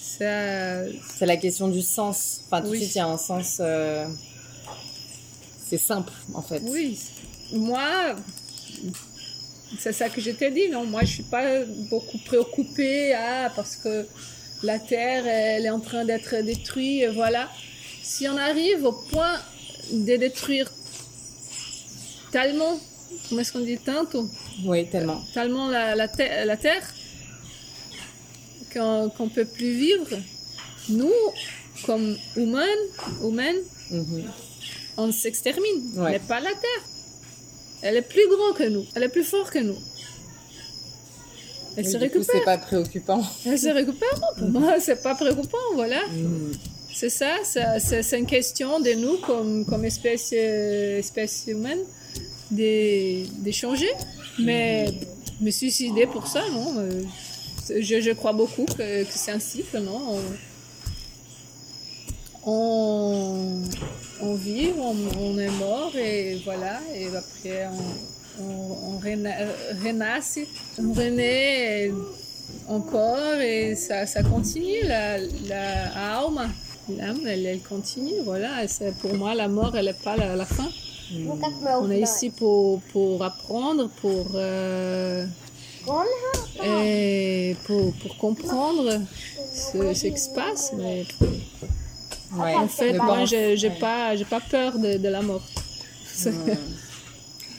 Ça, 0.00 0.84
C'est 1.18 1.26
la 1.26 1.36
question 1.36 1.68
du 1.68 1.82
sens. 1.82 2.40
Enfin, 2.46 2.60
tout 2.62 2.68
de 2.68 2.72
Oui. 2.72 2.78
suite, 2.80 2.94
il 2.94 2.98
y 2.98 3.00
a 3.00 3.06
un 3.06 3.18
sens. 3.18 3.58
euh, 3.60 4.06
C'est 5.68 5.78
simple, 5.78 6.12
en 6.32 6.40
fait. 6.42 6.62
oui, 6.64 6.98
moi, 7.52 8.16
c'est 9.78 9.92
ça 9.92 10.08
que 10.08 10.20
je 10.20 10.30
t'ai 10.30 10.50
dit, 10.50 10.68
non? 10.68 10.84
Moi, 10.84 11.02
je 11.02 11.12
suis 11.14 11.22
pas 11.24 11.64
beaucoup 11.90 12.18
préoccupée 12.18 13.12
ah, 13.14 13.52
parce 13.54 13.76
que 13.76 14.06
la 14.62 14.78
terre, 14.78 15.26
elle 15.26 15.66
est 15.66 15.70
en 15.70 15.80
train 15.80 16.04
d'être 16.04 16.34
détruite, 16.42 17.08
voilà. 17.14 17.48
Si 18.02 18.26
on 18.28 18.36
arrive 18.36 18.84
au 18.84 18.92
point 18.92 19.36
de 19.92 20.16
détruire 20.16 20.70
tellement, 22.32 22.78
comment 23.28 23.40
est-ce 23.40 23.52
qu'on 23.52 23.60
dit 23.60 23.78
tantôt? 23.78 24.28
Oui, 24.64 24.88
tellement. 24.88 25.20
tellement 25.34 25.68
la, 25.68 25.94
la, 25.94 26.08
ter- 26.08 26.44
la 26.46 26.56
terre 26.56 26.82
qu'on 28.72 29.10
qu'on 29.16 29.28
peut 29.28 29.44
plus 29.46 29.72
vivre. 29.72 30.08
Nous, 30.90 31.12
comme 31.84 32.16
humains, 32.36 32.66
humains, 33.22 33.58
Mhm. 33.90 34.24
on 34.96 35.12
s'extermine, 35.12 35.92
Ouais. 35.96 36.12
mais 36.12 36.18
pas 36.18 36.40
la 36.40 36.50
terre. 36.50 36.84
Elle 37.82 37.96
est 37.96 38.02
plus 38.02 38.26
grande 38.28 38.54
que 38.56 38.68
nous, 38.68 38.84
elle 38.94 39.04
est 39.04 39.08
plus 39.08 39.24
forte 39.24 39.50
que 39.52 39.58
nous. 39.60 39.76
Elle 41.76 41.86
se 41.88 41.96
récupère. 41.96 42.26
c'est 42.32 42.44
pas 42.44 42.58
préoccupant. 42.58 43.22
Elle 43.46 43.58
se 43.58 43.68
récupère. 43.68 44.20
Pour 44.36 44.48
moi, 44.48 44.80
c'est 44.80 45.00
pas 45.02 45.14
préoccupant, 45.14 45.58
voilà. 45.74 46.04
Mhm. 46.08 46.52
C'est 46.92 47.10
ça, 47.10 47.36
ça- 47.44 47.78
c'est 47.78 48.18
une 48.18 48.26
question 48.26 48.80
de 48.80 48.92
nous 48.94 49.18
comme, 49.18 49.64
comme 49.64 49.84
espèce, 49.84 50.30
euh, 50.32 50.98
espèce 50.98 51.44
humaine 51.46 51.78
de, 52.50 53.24
de 53.44 53.50
changer. 53.52 53.90
Mais 54.40 54.86
me 55.40 55.50
suicider 55.52 56.06
pour 56.08 56.26
ça, 56.26 56.42
non? 56.50 56.74
euh, 56.78 57.02
Je, 57.80 58.00
je 58.00 58.10
crois 58.10 58.32
beaucoup 58.32 58.64
que, 58.64 59.04
que 59.04 59.12
c'est 59.14 59.30
un 59.30 59.38
cycle, 59.38 59.78
non? 59.78 60.18
On, 62.44 62.50
on, 62.50 63.62
on 64.20 64.34
vit, 64.34 64.70
on, 64.78 64.94
on 65.20 65.38
est 65.38 65.50
mort 65.58 65.92
et 65.96 66.40
voilà. 66.44 66.80
Et 66.94 67.06
après, 67.08 67.66
on, 67.72 68.42
on, 68.44 68.94
on 68.94 68.98
rena- 68.98 69.40
euh, 69.40 69.82
on 70.78 70.92
renaît 70.92 71.90
encore 72.68 73.40
et 73.40 73.74
ça, 73.74 74.06
ça 74.06 74.22
continue. 74.22 74.82
La, 74.84 75.18
la 75.18 76.18
alma, 76.18 76.46
l'âme, 76.88 77.20
elle, 77.26 77.46
elle 77.46 77.60
continue. 77.60 78.20
Voilà. 78.24 78.64
Et 78.64 78.68
pour 79.00 79.14
moi, 79.14 79.34
la 79.34 79.48
mort, 79.48 79.76
elle 79.76 79.86
n'est 79.86 79.92
pas 80.04 80.16
la, 80.16 80.36
la 80.36 80.44
fin. 80.46 80.68
On 81.80 81.90
est 81.90 82.00
ici 82.02 82.30
pour, 82.30 82.80
pour 82.92 83.24
apprendre, 83.24 83.88
pour, 84.02 84.26
euh, 84.34 85.24
et 86.64 87.56
pour, 87.66 87.94
pour 87.94 88.18
comprendre 88.18 89.00
ce, 89.54 89.94
ce 89.94 90.06
qui 90.08 90.18
se 90.18 90.28
passe. 90.34 90.72
Mais 90.76 91.06
Ouais. 92.34 92.54
en 92.54 92.68
fait, 92.68 92.92
moi, 92.94 93.18
pense- 93.18 93.28
j'ai 93.30 93.56
ouais. 93.56 93.70
pas, 93.78 94.40
peur 94.50 94.78
de, 94.78 94.98
de 94.98 95.08
la 95.08 95.22
mort. 95.22 95.42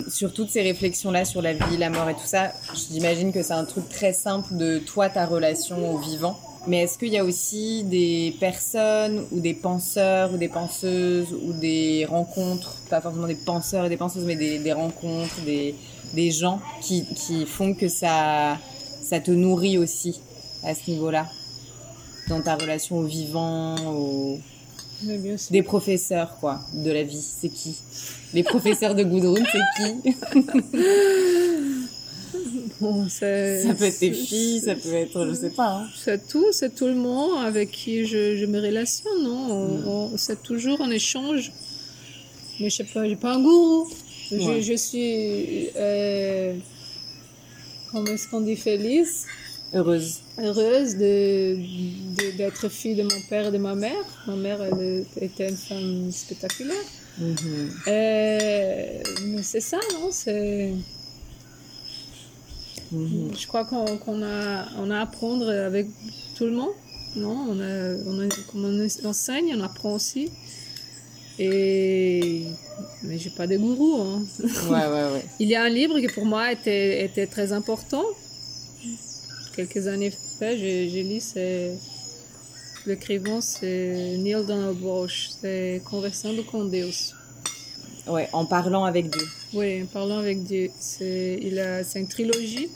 Sur 0.07 0.33
toutes 0.33 0.49
ces 0.49 0.61
réflexions-là 0.61 1.25
sur 1.25 1.41
la 1.41 1.53
vie, 1.53 1.77
la 1.77 1.89
mort 1.89 2.09
et 2.09 2.13
tout 2.13 2.25
ça, 2.25 2.53
j'imagine 2.91 3.33
que 3.33 3.43
c'est 3.43 3.53
un 3.53 3.65
truc 3.65 3.89
très 3.89 4.13
simple 4.13 4.55
de 4.55 4.79
toi, 4.79 5.09
ta 5.09 5.25
relation 5.25 5.93
au 5.93 5.97
vivant. 5.97 6.39
Mais 6.67 6.83
est-ce 6.83 6.97
qu'il 6.97 7.09
y 7.09 7.17
a 7.17 7.23
aussi 7.23 7.83
des 7.83 8.35
personnes 8.39 9.25
ou 9.31 9.39
des 9.39 9.53
penseurs 9.53 10.33
ou 10.33 10.37
des 10.37 10.49
penseuses 10.49 11.33
ou 11.33 11.53
des 11.53 12.05
rencontres, 12.05 12.75
pas 12.89 13.01
forcément 13.01 13.27
des 13.27 13.35
penseurs 13.35 13.85
et 13.85 13.89
des 13.89 13.97
penseuses, 13.97 14.25
mais 14.25 14.35
des, 14.35 14.59
des 14.59 14.73
rencontres, 14.73 15.41
des, 15.45 15.75
des 16.13 16.31
gens 16.31 16.59
qui, 16.81 17.05
qui 17.15 17.45
font 17.45 17.73
que 17.73 17.87
ça, 17.87 18.57
ça 19.01 19.19
te 19.19 19.31
nourrit 19.31 19.77
aussi 19.77 20.21
à 20.63 20.75
ce 20.75 20.89
niveau-là 20.91 21.27
Dans 22.27 22.41
ta 22.41 22.55
relation 22.55 22.97
au 22.99 23.03
vivant, 23.03 23.75
au... 23.87 24.39
Des 25.51 25.63
professeurs, 25.63 26.37
quoi, 26.39 26.59
de 26.73 26.91
la 26.91 27.03
vie, 27.03 27.21
c'est 27.21 27.49
qui? 27.49 27.77
Les 28.33 28.43
professeurs 28.43 28.95
de 28.95 29.03
Gudrun, 29.03 29.43
c'est 29.51 29.83
qui? 30.03 30.15
Bon, 32.81 33.09
Ça 33.09 33.25
peut 33.25 33.83
être 33.85 33.99
tes 33.99 34.13
filles, 34.13 34.61
ça 34.61 34.73
peut 34.75 34.93
être, 34.93 35.27
je 35.27 35.33
sais 35.33 35.49
pas. 35.49 35.79
hein. 35.81 35.87
C'est 36.01 36.27
tout, 36.29 36.45
c'est 36.51 36.73
tout 36.73 36.85
le 36.85 36.95
monde 36.95 37.43
avec 37.45 37.71
qui 37.71 38.05
je, 38.05 38.37
je 38.37 38.45
me 38.45 38.61
relationne, 38.61 39.21
non 39.23 39.51
On- 39.51 39.89
on- 40.13 40.17
C'est 40.17 40.41
toujours 40.41 40.79
un 40.81 40.89
échange. 40.89 41.51
Mais 42.59 42.69
je 42.69 42.75
sais 42.77 42.83
pas, 42.85 43.07
j'ai 43.07 43.15
pas 43.17 43.33
un 43.35 43.41
gourou. 43.41 43.89
Je, 44.31 44.35
Ouais. 44.37 44.61
je 44.61 44.73
suis, 44.75 45.69
euh, 45.75 46.53
comment 47.91 48.05
est-ce 48.07 48.29
qu'on 48.29 48.41
dit, 48.41 48.55
feliz, 48.55 49.25
Heureuse. 49.73 50.19
Heureuse 50.43 50.95
de 50.95 51.55
de- 52.17 52.37
d'être 52.37 52.69
fille 52.69 52.95
de 52.95 53.03
mon 53.03 53.21
père 53.29 53.47
et 53.47 53.51
de 53.51 53.57
ma 53.57 53.75
mère. 53.75 54.05
Ma 54.27 54.35
mère 54.35 54.61
elle 54.61 55.05
était 55.21 55.49
une 55.49 55.55
femme 55.57 56.11
spectaculaire. 56.11 56.75
Mhm. 57.17 57.69
Euh, 57.87 59.01
mais 59.27 59.43
c'est 59.43 59.61
ça, 59.61 59.79
non? 59.93 60.09
C'est 60.11 60.73
Mhm. 62.91 63.31
Je 63.39 63.45
crois 63.47 63.65
qu'on 63.65 63.97
qu'on 63.97 64.23
a, 64.23 64.67
on 64.79 64.89
a 64.89 64.97
à 64.97 65.01
apprendre 65.01 65.47
avec 65.49 65.87
tout 66.35 66.45
le 66.45 66.51
monde. 66.53 66.71
Non, 67.15 67.37
on 67.51 67.59
a, 67.59 67.95
on 68.07 68.19
a, 68.19 68.27
comme 68.51 68.65
on 68.65 69.07
enseigne, 69.07 69.53
on 69.55 69.61
apprend 69.61 69.93
aussi. 69.95 70.29
Et 71.37 72.45
mais 73.03 73.17
j'ai 73.17 73.29
pas 73.29 73.47
de 73.47 73.57
gourou. 73.57 74.01
Hein. 74.01 74.23
Ouais, 74.43 74.87
ouais, 74.93 75.13
ouais. 75.13 75.25
Il 75.39 75.47
y 75.47 75.55
a 75.55 75.63
un 75.63 75.69
livre 75.69 75.99
qui 75.99 76.07
pour 76.07 76.25
moi 76.25 76.51
était, 76.51 77.05
était 77.05 77.27
très 77.27 77.51
important. 77.53 78.03
Quelques 79.55 79.87
années 79.87 80.11
j'ai 80.41 81.03
lu, 81.03 81.19
c'est 81.19 81.73
l'écrivain, 82.85 83.41
c'est 83.41 84.17
Neil 84.17 84.45
Donald 84.47 84.81
Walsh, 84.81 85.29
c'est 85.41 85.81
Conversando 85.89 86.43
com 86.43 86.69
Deus. 86.69 87.13
Ouais, 88.07 88.27
en 88.33 88.45
parlant 88.45 88.85
avec 88.85 89.09
Dieu. 89.09 89.27
Oui, 89.53 89.83
en 89.83 89.85
parlant 89.85 90.17
avec 90.19 90.43
Dieu. 90.43 90.71
C'est 90.79 91.39
il 91.41 91.59
a- 91.59 91.83
c'est 91.83 91.99
une 91.99 92.07
trilogie. 92.07 92.69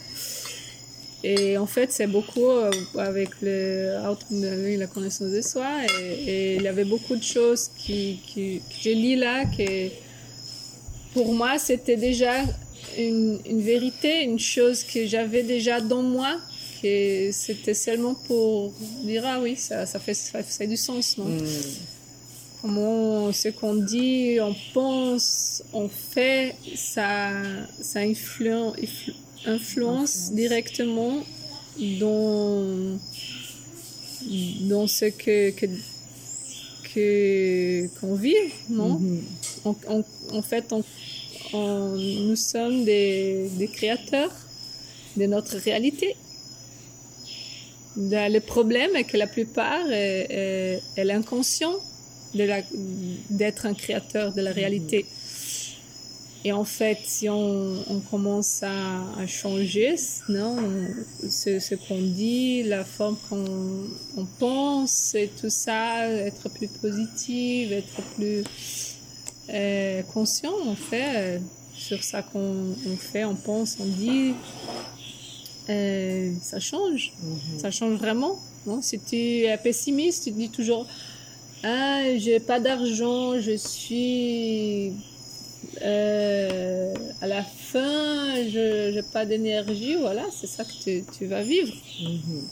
Et 1.24 1.58
en 1.58 1.66
fait, 1.66 1.90
c'est 1.92 2.06
beaucoup 2.08 2.50
euh, 2.50 2.70
avec 2.98 3.30
le, 3.42 4.78
la 4.78 4.88
connaissance 4.88 5.32
de 5.32 5.42
soi. 5.42 5.70
Et, 6.02 6.14
et 6.32 6.56
il 6.58 6.62
y 6.64 6.68
avait 6.68 6.84
beaucoup 6.84 7.16
de 7.16 7.24
choses 7.24 7.70
qui, 7.78 8.20
qui, 8.28 8.60
que 8.60 8.76
j'ai 8.82 8.94
lu 8.94 9.16
là 9.16 9.46
que 9.46 9.88
pour 11.14 11.34
moi, 11.34 11.58
c'était 11.58 11.96
déjà 11.96 12.42
une, 12.98 13.40
une 13.46 13.62
vérité, 13.62 14.24
une 14.24 14.38
chose 14.40 14.84
que 14.84 15.06
j'avais 15.08 15.44
déjà 15.44 15.80
dans 15.80 16.04
moi. 16.04 16.38
C'était 16.84 17.74
seulement 17.74 18.14
pour 18.14 18.74
dire, 19.04 19.24
ah 19.26 19.40
oui, 19.42 19.56
ça, 19.56 19.86
ça, 19.86 20.00
fait, 20.00 20.14
ça 20.14 20.44
fait 20.44 20.68
du 20.68 20.76
sens, 20.78 21.18
non? 21.18 21.26
Mhm. 21.26 21.46
Comment 22.62 23.32
ce 23.34 23.50
qu'on 23.50 23.76
dit, 23.76 24.38
on 24.42 24.54
pense, 24.74 25.64
on 25.74 25.88
fait, 25.90 26.56
ça, 26.76 27.32
ça 27.82 28.00
influen- 28.02 28.74
influ- 28.76 29.14
influence 29.46 30.16
Influence. 30.28 30.32
directement 30.34 31.24
dans, 32.00 32.98
dans 34.70 34.88
ce 34.88 35.06
que, 35.06 35.52
que, 36.94 37.88
qu'on 38.00 38.16
vit, 38.16 38.36
non? 38.70 39.02
On- 39.66 39.76
on- 39.90 40.04
en 40.38 40.42
fait, 40.42 40.66
on, 40.72 40.84
on- 41.54 41.98
nous 41.98 42.36
sommes 42.36 42.86
des, 42.86 43.50
des 43.58 43.68
créateurs 43.68 44.32
de 45.18 45.26
notre 45.26 45.58
réalité. 45.58 46.16
Le 47.96 48.40
problème 48.40 48.96
est 48.96 49.04
que 49.04 49.18
la 49.18 49.28
plupart 49.28 49.92
est, 49.92 50.28
est- 50.30 50.82
est 50.98 51.04
l'inconscient 51.04 51.76
d'être 53.30 53.66
un 53.66 53.74
créateur 53.74 54.34
de 54.34 54.42
la 54.42 54.52
réalité. 54.52 55.06
Et 56.46 56.52
en 56.52 56.66
fait, 56.66 56.98
si 57.06 57.30
on, 57.30 57.86
on 57.90 58.00
commence 58.02 58.64
à, 58.64 59.04
à 59.18 59.26
changer, 59.28 59.96
non, 60.28 60.58
ce, 61.30 61.60
ce 61.60 61.76
qu'on 61.76 62.02
dit, 62.02 62.64
la 62.64 62.84
forme 62.84 63.16
qu'on 63.30 63.86
on 64.18 64.26
pense, 64.40 65.16
et 65.16 65.30
tout 65.40 65.50
ça, 65.50 66.06
être 66.10 66.50
plus 66.50 66.68
positive, 66.68 67.72
être 67.72 68.02
plus 68.16 68.44
euh, 69.50 70.02
conscient, 70.14 70.54
en 70.68 70.76
fait, 70.76 71.40
sur 71.74 72.04
ça 72.04 72.24
qu'on 72.24 72.76
on 72.92 72.98
fait, 72.98 73.24
on 73.24 73.36
pense, 73.36 73.78
on 73.80 73.86
dit, 73.86 74.34
euh, 75.70 76.32
ça 76.42 76.60
change. 76.60 77.14
Mhm. 77.22 77.60
Ça 77.60 77.72
change 77.72 77.98
vraiment. 77.98 78.38
Non? 78.66 78.82
Si 78.82 79.00
tu 79.00 79.16
es 79.16 79.58
pessimiste, 79.58 80.24
tu 80.26 80.32
te 80.32 80.38
dis 80.38 80.50
toujours 80.50 80.86
Ah, 81.64 82.04
j'ai 82.18 82.40
pas 82.40 82.60
d'argent, 82.60 83.40
je 83.40 83.56
suis 83.56 84.94
euh, 85.82 86.94
à 87.22 87.28
la 87.28 87.44
fin, 87.44 88.36
je 88.50 88.94
n'ai 88.96 89.02
pas 89.04 89.26
d'énergie. 89.26 89.96
Voilà, 89.96 90.26
c'est 90.32 90.48
ça 90.48 90.64
que 90.66 90.72
tu, 90.84 91.04
tu 91.18 91.26
vas 91.26 91.42
vivre. 91.42 91.74
Mhm. 92.02 92.44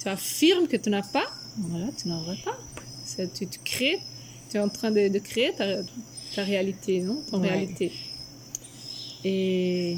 Tu 0.00 0.08
affirmes 0.08 0.66
que 0.66 0.76
tu 0.76 0.88
n'as 0.90 1.02
pas, 1.02 1.26
voilà, 1.58 1.86
tu 2.00 2.08
n'en 2.08 2.20
auras 2.22 2.36
pas. 2.44 2.58
Tu 3.34 3.46
crées, 3.64 3.98
tu 4.50 4.56
es 4.56 4.60
en 4.60 4.68
train 4.68 4.90
de, 4.90 5.08
de 5.08 5.18
créer 5.18 5.52
ta, 5.54 5.82
ta 6.34 6.42
réalité, 6.44 7.00
non? 7.00 7.20
Ton 7.30 7.40
Ouais. 7.40 7.48
réalité. 7.50 7.92
Et 9.24 9.96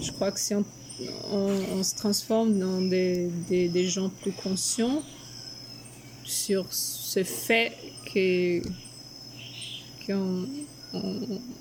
je 0.00 0.10
crois 0.12 0.32
que 0.32 0.40
si 0.40 0.54
on, 0.54 0.64
on, 1.32 1.50
on 1.78 1.82
se 1.82 1.94
transforme 1.94 2.58
dans 2.58 2.80
des, 2.80 3.28
des, 3.48 3.68
des 3.68 3.86
gens 3.86 4.08
plus 4.08 4.32
conscients 4.32 5.02
sur 6.24 6.66
ce 6.70 7.22
fait 7.24 7.72
que 8.12 8.62
qu'on 10.06 10.46
on, 10.92 11.00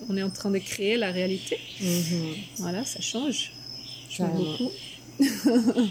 on 0.09 0.17
est 0.17 0.23
en 0.23 0.29
train 0.29 0.51
de 0.51 0.59
créer 0.59 0.97
la 0.97 1.11
réalité, 1.11 1.57
Mhm. 1.81 2.35
voilà, 2.57 2.83
ça 2.85 3.01
change. 3.01 3.51
Ça 4.09 4.17
change 4.27 4.31
beaucoup. 4.37 4.71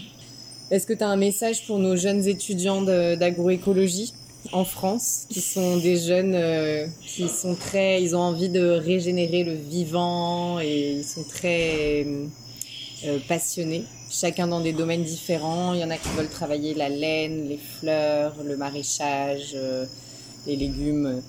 Est-ce 0.71 0.87
que 0.87 0.93
tu 0.93 1.03
as 1.03 1.09
un 1.09 1.17
message 1.17 1.65
pour 1.67 1.77
nos 1.77 1.95
jeunes 1.95 2.25
étudiants 2.27 2.81
d'agroécologie 2.81 4.13
en 4.51 4.65
France, 4.65 5.25
qui 5.29 5.39
sont 5.39 5.77
des 5.77 5.97
jeunes 5.97 6.35
euh, 6.35 6.85
qui 7.05 7.29
sont 7.29 7.55
très, 7.55 8.01
ils 8.03 8.13
ont 8.15 8.19
envie 8.19 8.49
de 8.49 8.61
régénérer 8.61 9.43
le 9.45 9.53
vivant 9.53 10.59
et 10.59 10.95
ils 10.97 11.03
sont 11.05 11.23
très 11.23 12.03
euh, 12.05 12.25
passionnés, 13.27 13.83
chacun 14.09 14.47
dans 14.47 14.61
des 14.61 14.73
domaines 14.73 15.03
différents. 15.03 15.73
Il 15.73 15.79
y 15.81 15.83
en 15.83 15.89
a 15.89 15.97
qui 15.97 16.09
veulent 16.17 16.29
travailler 16.29 16.73
la 16.73 16.89
laine, 16.89 17.47
les 17.47 17.57
fleurs, 17.57 18.35
le 18.43 18.57
maraîchage, 18.57 19.51
euh, 19.55 19.85
les 20.47 20.55
légumes, 20.55 21.05
euh, 21.05 21.21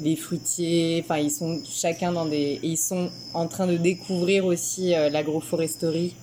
les 0.00 0.16
fruitiers. 0.16 1.00
Enfin, 1.04 1.18
ils 1.18 1.30
sont 1.30 1.60
chacun 1.64 2.12
dans 2.12 2.26
des, 2.26 2.58
et 2.62 2.66
ils 2.68 2.76
sont 2.78 3.10
en 3.34 3.46
train 3.48 3.66
de 3.66 3.76
découvrir 3.76 4.44
aussi 4.46 4.94
euh, 4.94 5.08
l'agroforesterie. 5.10 6.14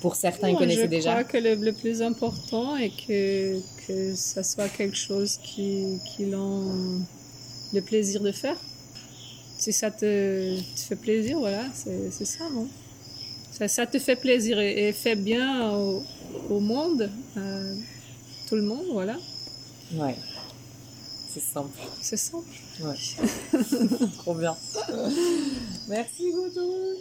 Pour 0.00 0.16
certains, 0.16 0.48
ils 0.48 0.56
connaissaient 0.56 0.82
je 0.84 0.86
déjà. 0.86 1.10
crois 1.10 1.24
que 1.24 1.36
le, 1.36 1.54
le 1.56 1.72
plus 1.72 2.00
important 2.00 2.76
est 2.76 2.90
que, 3.06 3.58
que 3.86 4.14
ça 4.14 4.42
soit 4.42 4.68
quelque 4.68 4.96
chose 4.96 5.38
qui, 5.42 5.98
qui 6.16 6.24
ont 6.34 7.02
le 7.74 7.80
plaisir 7.82 8.22
de 8.22 8.32
faire. 8.32 8.56
Si 9.58 9.74
ça 9.74 9.90
te, 9.90 10.58
te 10.58 10.80
fait 10.80 10.96
plaisir, 10.96 11.38
voilà, 11.38 11.64
c'est 11.74 12.10
c'est 12.10 12.24
ça, 12.24 12.44
non 12.54 12.66
ça, 13.60 13.68
ça, 13.68 13.86
te 13.86 13.98
fait 13.98 14.16
plaisir 14.16 14.58
et, 14.58 14.88
et 14.88 14.92
fait 14.92 15.16
bien 15.16 15.70
au, 15.72 16.02
au 16.48 16.60
monde, 16.60 17.10
euh, 17.36 17.74
tout 18.48 18.56
le 18.56 18.62
monde, 18.62 18.86
voilà. 18.90 19.16
Ouais. 19.92 20.16
C'est 21.28 21.42
simple. 21.42 21.78
C'est 22.00 22.16
simple. 22.16 22.48
Ouais. 22.80 22.96
Trop 24.18 24.34
bien. 24.34 24.56
Merci 25.88 26.32
Gudrun. 26.32 26.96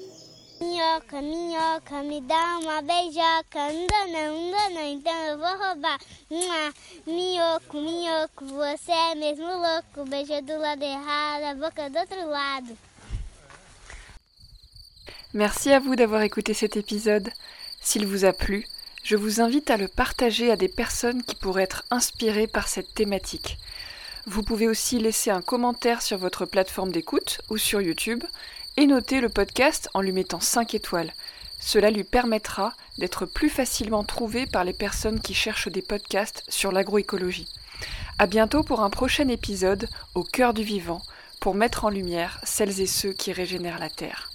Minhoca, 0.60 1.22
minhoca, 1.22 2.04
me 2.04 2.20
dá 2.20 2.60
uma 2.62 2.82
beijoca. 2.82 3.72
Não, 3.72 4.12
não, 4.12 4.52
não, 4.52 4.70
não, 4.72 4.92
então 4.92 5.14
eu 5.14 5.38
vou 5.38 5.48
roubar. 5.48 5.98
Uma, 6.30 6.74
minhoco, 7.08 7.78
minhoco, 7.78 8.46
você 8.46 8.92
é 8.92 9.16
mesmo 9.16 9.46
louco. 9.46 10.10
Beijo 10.10 10.42
do 10.42 10.60
lado 10.60 10.84
errado, 10.84 11.44
a 11.44 11.56
boca 11.56 11.90
do 11.90 12.00
outro 12.00 12.30
lado. 12.30 12.78
Merci 15.36 15.72
à 15.72 15.80
vous 15.80 15.96
d'avoir 15.96 16.24
écouté 16.24 16.56
cet 16.56 16.76
épisode. 16.76 17.30
S'il 17.82 18.08
vous 18.08 18.26
a 18.26 18.34
plu, 18.34 18.66
je 19.04 19.16
vous 19.16 19.42
invite 19.42 19.70
à 19.70 19.78
le 19.78 19.88
partager 19.88 20.50
à 20.50 20.56
des 20.56 20.68
personnes 20.68 21.22
qui 21.22 21.36
pourraient 21.36 21.62
être 21.62 21.84
inspirées 21.92 22.48
par 22.48 22.68
cette 22.68 22.96
thématique. 22.96 23.60
Vous 24.26 24.42
pouvez 24.42 24.68
aussi 24.68 24.98
laisser 24.98 25.30
un 25.30 25.44
commentaire 25.44 26.02
sur 26.02 26.18
votre 26.18 26.48
plateforme 26.48 26.92
d'écoute 26.92 27.42
ou 27.52 27.58
sur 27.58 27.80
YouTube 27.80 28.24
et 28.76 28.88
noter 28.88 29.22
le 29.22 29.30
podcast 29.30 29.88
en 29.94 30.02
lui 30.02 30.14
mettant 30.14 30.40
5 30.40 30.74
étoiles. 30.74 31.14
Cela 31.60 31.92
lui 31.92 32.04
permettra 32.04 32.74
d'être 32.98 33.28
plus 33.28 33.52
facilement 33.52 34.04
trouvé 34.04 34.48
par 34.48 34.64
les 34.64 34.74
personnes 34.74 35.20
qui 35.20 35.36
cherchent 35.36 35.68
des 35.68 35.84
podcasts 35.84 36.44
sur 36.50 36.72
l'agroécologie. 36.72 37.48
À 38.18 38.26
bientôt 38.26 38.64
pour 38.64 38.82
un 38.82 38.90
prochain 38.90 39.28
épisode 39.28 39.90
au 40.16 40.24
cœur 40.24 40.56
du 40.56 40.64
vivant 40.64 41.04
pour 41.40 41.54
mettre 41.54 41.86
en 41.86 41.90
lumière 41.90 42.42
celles 42.44 42.82
et 42.82 42.88
ceux 42.88 43.14
qui 43.14 43.32
régénèrent 43.32 43.80
la 43.80 43.92
terre. 43.92 44.32